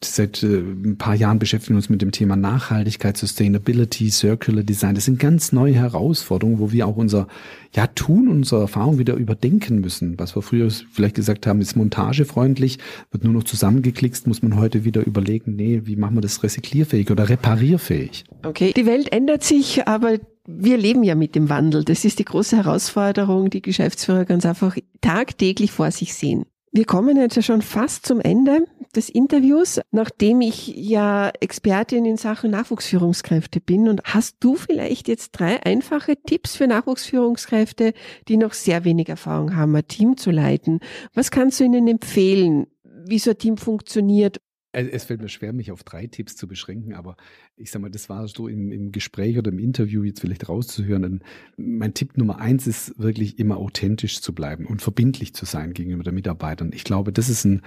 Seit 0.00 0.44
äh, 0.44 0.58
ein 0.58 0.96
paar 0.96 1.16
Jahren 1.16 1.40
beschäftigen 1.40 1.74
wir 1.74 1.78
uns 1.78 1.88
mit 1.88 2.02
dem 2.02 2.12
Thema 2.12 2.36
Nachhaltigkeit, 2.36 3.16
Sustainability, 3.16 4.10
Circular 4.10 4.62
Design. 4.62 4.94
Das 4.94 5.06
sind 5.06 5.18
ganz 5.18 5.50
neue 5.50 5.74
Herausforderungen, 5.74 6.60
wo 6.60 6.70
wir 6.70 6.86
auch 6.86 6.96
unser 6.96 7.26
ja, 7.74 7.88
Tun, 7.88 8.28
unsere 8.28 8.60
Erfahrung 8.60 8.98
wieder 8.98 9.14
überdenken 9.14 9.80
müssen. 9.80 10.16
Was 10.16 10.36
wir 10.36 10.42
früher 10.42 10.70
vielleicht 10.70 11.16
gesagt 11.16 11.48
haben, 11.48 11.60
ist 11.60 11.74
montagefreundlich, 11.74 12.78
wird 13.10 13.24
nur 13.24 13.32
noch 13.32 13.42
zusammengeklickst, 13.42 14.28
muss 14.28 14.40
man 14.40 14.56
heute 14.56 14.84
wieder 14.84 15.04
überlegen, 15.04 15.56
nee, 15.56 15.82
wie 15.84 15.96
machen 15.96 16.16
wir 16.16 16.20
das 16.20 16.44
recyclierfähig 16.44 17.10
oder 17.10 17.28
reparierfähig? 17.28 18.24
Okay, 18.44 18.72
die 18.76 18.86
Welt 18.86 19.12
ändert 19.12 19.42
sich, 19.42 19.88
aber 19.88 20.18
wir 20.46 20.78
leben 20.78 21.02
ja 21.02 21.16
mit 21.16 21.34
dem 21.34 21.48
Wandel. 21.48 21.82
Das 21.82 22.04
ist 22.04 22.20
die 22.20 22.24
große 22.24 22.56
Herausforderung, 22.56 23.50
die 23.50 23.62
Geschäftsführer 23.62 24.24
ganz 24.24 24.46
einfach 24.46 24.76
tagtäglich 25.00 25.72
vor 25.72 25.90
sich 25.90 26.14
sehen. 26.14 26.44
Wir 26.70 26.84
kommen 26.84 27.16
jetzt 27.16 27.36
ja 27.36 27.42
schon 27.42 27.62
fast 27.62 28.06
zum 28.06 28.20
Ende 28.20 28.66
des 28.94 29.08
Interviews, 29.08 29.80
nachdem 29.90 30.40
ich 30.40 30.68
ja 30.68 31.30
Expertin 31.40 32.04
in 32.04 32.16
Sachen 32.16 32.50
Nachwuchsführungskräfte 32.50 33.60
bin. 33.60 33.88
Und 33.88 34.02
hast 34.04 34.36
du 34.40 34.54
vielleicht 34.54 35.08
jetzt 35.08 35.32
drei 35.32 35.62
einfache 35.64 36.16
Tipps 36.16 36.56
für 36.56 36.66
Nachwuchsführungskräfte, 36.66 37.94
die 38.28 38.36
noch 38.36 38.52
sehr 38.52 38.84
wenig 38.84 39.08
Erfahrung 39.08 39.56
haben, 39.56 39.74
ein 39.76 39.88
Team 39.88 40.16
zu 40.16 40.30
leiten? 40.30 40.80
Was 41.14 41.30
kannst 41.30 41.58
du 41.60 41.64
ihnen 41.64 41.88
empfehlen, 41.88 42.66
wie 42.84 43.18
so 43.18 43.30
ein 43.30 43.38
Team 43.38 43.56
funktioniert 43.56 44.38
es 44.86 45.04
fällt 45.04 45.20
mir 45.20 45.28
schwer, 45.28 45.52
mich 45.52 45.72
auf 45.72 45.82
drei 45.82 46.06
Tipps 46.06 46.36
zu 46.36 46.46
beschränken, 46.46 46.94
aber 46.94 47.16
ich 47.56 47.70
sag 47.70 47.82
mal, 47.82 47.90
das 47.90 48.08
war 48.08 48.28
so 48.28 48.48
im, 48.48 48.70
im 48.70 48.92
Gespräch 48.92 49.38
oder 49.38 49.50
im 49.50 49.58
Interview 49.58 50.04
jetzt 50.04 50.20
vielleicht 50.20 50.48
rauszuhören. 50.48 51.22
Mein 51.56 51.94
Tipp 51.94 52.16
Nummer 52.16 52.38
eins 52.38 52.66
ist 52.66 52.98
wirklich 52.98 53.38
immer 53.38 53.56
authentisch 53.56 54.20
zu 54.20 54.34
bleiben 54.34 54.66
und 54.66 54.82
verbindlich 54.82 55.34
zu 55.34 55.44
sein 55.44 55.72
gegenüber 55.72 56.04
den 56.04 56.14
Mitarbeitern. 56.14 56.70
Ich 56.72 56.84
glaube, 56.84 57.12
das 57.12 57.28
ist 57.28 57.44
ein 57.44 57.62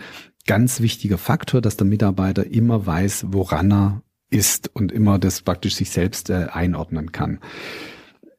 ganz 0.48 0.80
wichtiger 0.80 1.18
Faktor, 1.18 1.62
dass 1.62 1.78
der 1.78 1.88
Mitarbeiter 1.88 2.46
immer 2.46 2.86
weiß, 2.86 3.26
woran 3.30 3.72
er 3.72 4.04
ist 4.30 4.74
und 4.74 4.92
immer 4.92 5.20
das 5.20 5.42
praktisch 5.42 5.76
sich 5.76 5.90
selbst 5.90 6.30
äh, 6.30 6.48
einordnen 6.52 7.12
kann. 7.12 7.40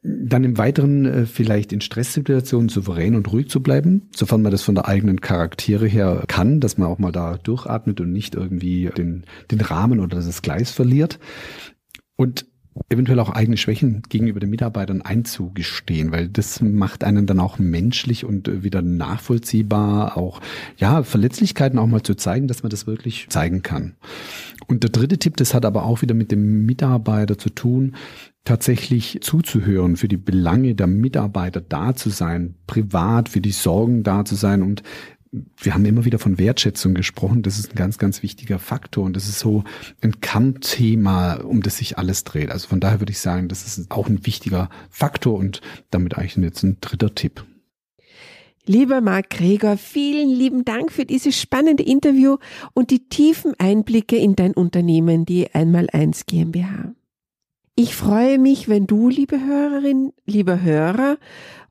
Dann 0.03 0.43
im 0.43 0.57
Weiteren 0.57 1.05
äh, 1.05 1.25
vielleicht 1.25 1.71
in 1.71 1.81
Stresssituationen 1.81 2.69
souverän 2.69 3.15
und 3.15 3.31
ruhig 3.31 3.49
zu 3.49 3.63
bleiben, 3.63 4.09
sofern 4.13 4.41
man 4.41 4.51
das 4.51 4.61
von 4.61 4.75
der 4.75 4.87
eigenen 4.87 5.21
Charaktere 5.21 5.87
her 5.87 6.23
kann, 6.27 6.59
dass 6.59 6.77
man 6.77 6.89
auch 6.89 6.99
mal 6.99 7.11
da 7.11 7.37
durchatmet 7.37 8.01
und 8.01 8.11
nicht 8.11 8.35
irgendwie 8.35 8.89
den, 8.97 9.23
den 9.49 9.61
Rahmen 9.61 9.99
oder 9.99 10.17
das 10.17 10.41
Gleis 10.41 10.71
verliert. 10.71 11.19
Und 12.15 12.45
eventuell 12.89 13.19
auch 13.19 13.29
eigene 13.29 13.57
Schwächen 13.57 14.01
gegenüber 14.09 14.39
den 14.39 14.49
Mitarbeitern 14.49 15.01
einzugestehen, 15.01 16.11
weil 16.11 16.27
das 16.27 16.61
macht 16.61 17.03
einen 17.03 17.25
dann 17.25 17.39
auch 17.39 17.59
menschlich 17.59 18.25
und 18.25 18.47
äh, 18.47 18.63
wieder 18.63 18.81
nachvollziehbar, 18.81 20.17
auch 20.17 20.41
ja, 20.77 21.03
Verletzlichkeiten 21.03 21.79
auch 21.79 21.87
mal 21.87 22.03
zu 22.03 22.15
zeigen, 22.15 22.47
dass 22.47 22.63
man 22.63 22.69
das 22.69 22.87
wirklich 22.87 23.27
zeigen 23.29 23.61
kann. 23.61 23.95
Und 24.67 24.83
der 24.83 24.89
dritte 24.89 25.17
Tipp, 25.17 25.37
das 25.37 25.53
hat 25.53 25.65
aber 25.65 25.83
auch 25.83 26.01
wieder 26.01 26.15
mit 26.15 26.31
dem 26.31 26.65
Mitarbeiter 26.65 27.37
zu 27.37 27.49
tun, 27.49 27.95
tatsächlich 28.43 29.19
zuzuhören, 29.21 29.95
für 29.95 30.07
die 30.07 30.17
Belange 30.17 30.75
der 30.75 30.87
Mitarbeiter 30.87 31.61
da 31.61 31.95
zu 31.95 32.09
sein, 32.09 32.55
privat 32.67 33.29
für 33.29 33.41
die 33.41 33.51
Sorgen 33.51 34.03
da 34.03 34.25
zu 34.25 34.35
sein 34.35 34.61
und 34.61 34.83
wir 35.57 35.73
haben 35.73 35.85
immer 35.85 36.05
wieder 36.05 36.19
von 36.19 36.37
Wertschätzung 36.37 36.93
gesprochen. 36.93 37.41
Das 37.41 37.57
ist 37.57 37.71
ein 37.71 37.75
ganz, 37.75 37.97
ganz 37.97 38.21
wichtiger 38.21 38.59
Faktor 38.59 39.03
und 39.03 39.15
das 39.15 39.27
ist 39.27 39.39
so 39.39 39.63
ein 40.01 40.21
Kernthema, 40.21 41.37
um 41.37 41.63
das 41.63 41.77
sich 41.77 41.97
alles 41.97 42.23
dreht. 42.23 42.51
Also 42.51 42.67
von 42.67 42.79
daher 42.79 43.01
würde 43.01 43.11
ich 43.11 43.19
sagen, 43.19 43.47
das 43.47 43.65
ist 43.65 43.89
auch 43.89 44.07
ein 44.07 44.27
wichtiger 44.27 44.69
Faktor 44.91 45.39
und 45.39 45.61
damit 45.89 46.17
eigentlich 46.17 46.35
jetzt 46.35 46.63
ein 46.63 46.77
dritter 46.81 47.15
Tipp. 47.15 47.43
Lieber 48.65 49.01
Marc 49.01 49.31
Gregor, 49.31 49.75
vielen 49.75 50.29
lieben 50.29 50.63
Dank 50.63 50.91
für 50.91 51.05
dieses 51.05 51.39
spannende 51.39 51.83
Interview 51.83 52.37
und 52.73 52.91
die 52.91 53.09
tiefen 53.09 53.53
Einblicke 53.57 54.15
in 54.15 54.35
dein 54.35 54.53
Unternehmen, 54.53 55.25
die 55.25 55.49
Einmal1 55.49 56.27
GmbH. 56.27 56.93
Ich 57.75 57.95
freue 57.95 58.37
mich, 58.37 58.69
wenn 58.69 58.85
du, 58.85 59.09
liebe 59.09 59.39
Hörerin, 59.39 60.13
lieber 60.27 60.61
Hörer, 60.61 61.17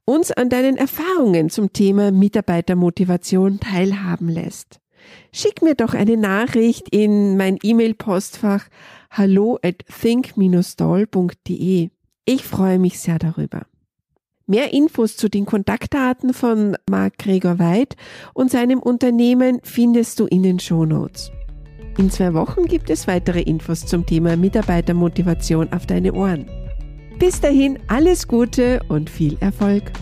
uns 0.05 0.33
an 0.33 0.49
deinen 0.49 0.77
Erfahrungen 0.77 1.49
zum 1.49 1.73
Thema 1.73 2.11
Mitarbeitermotivation 2.11 3.61
teilhaben 3.61 4.29
lässt. 4.29 4.81
Schick 5.33 5.63
mir 5.63 5.77
doch 5.77 5.95
eine 5.95 6.17
Nachricht 6.17 6.89
in 6.91 7.37
mein 7.37 7.57
E-Mail-Postfach 7.63 8.65
hallo 9.11 9.61
at 9.63 9.85
think-stall.de. 10.01 11.91
Ich 12.25 12.45
freue 12.45 12.81
mich 12.81 12.99
sehr 12.99 13.21
darüber. 13.21 13.63
Mehr 14.47 14.73
Infos 14.73 15.17
zu 15.17 15.29
den 15.29 15.47
Kontaktdaten 15.47 16.35
von 16.35 16.77
Marc 16.91 17.19
Gregor 17.19 17.61
Weid 17.61 17.95
und 18.35 18.51
seinem 18.51 18.81
Unternehmen 18.81 19.61
findest 19.63 20.19
du 20.19 20.27
in 20.27 20.43
den 20.43 20.59
Show 20.59 20.85
Notes. 20.85 21.31
In 21.99 22.11
zwei 22.11 22.33
Wochen 22.33 22.65
gibt 22.65 22.89
es 22.91 23.07
weitere 23.07 23.43
Infos 23.43 23.85
zum 23.85 24.07
Thema 24.07 24.37
Mitarbeitermotivation 24.37 25.73
auf 25.73 25.87
deine 25.87 26.13
Ohren. 26.15 26.47
Bis 27.19 27.41
dahin 27.41 27.79
alles 27.89 28.27
Gute 28.27 28.81
und 28.89 29.11
viel 29.11 29.37
Erfolg. 29.41 29.93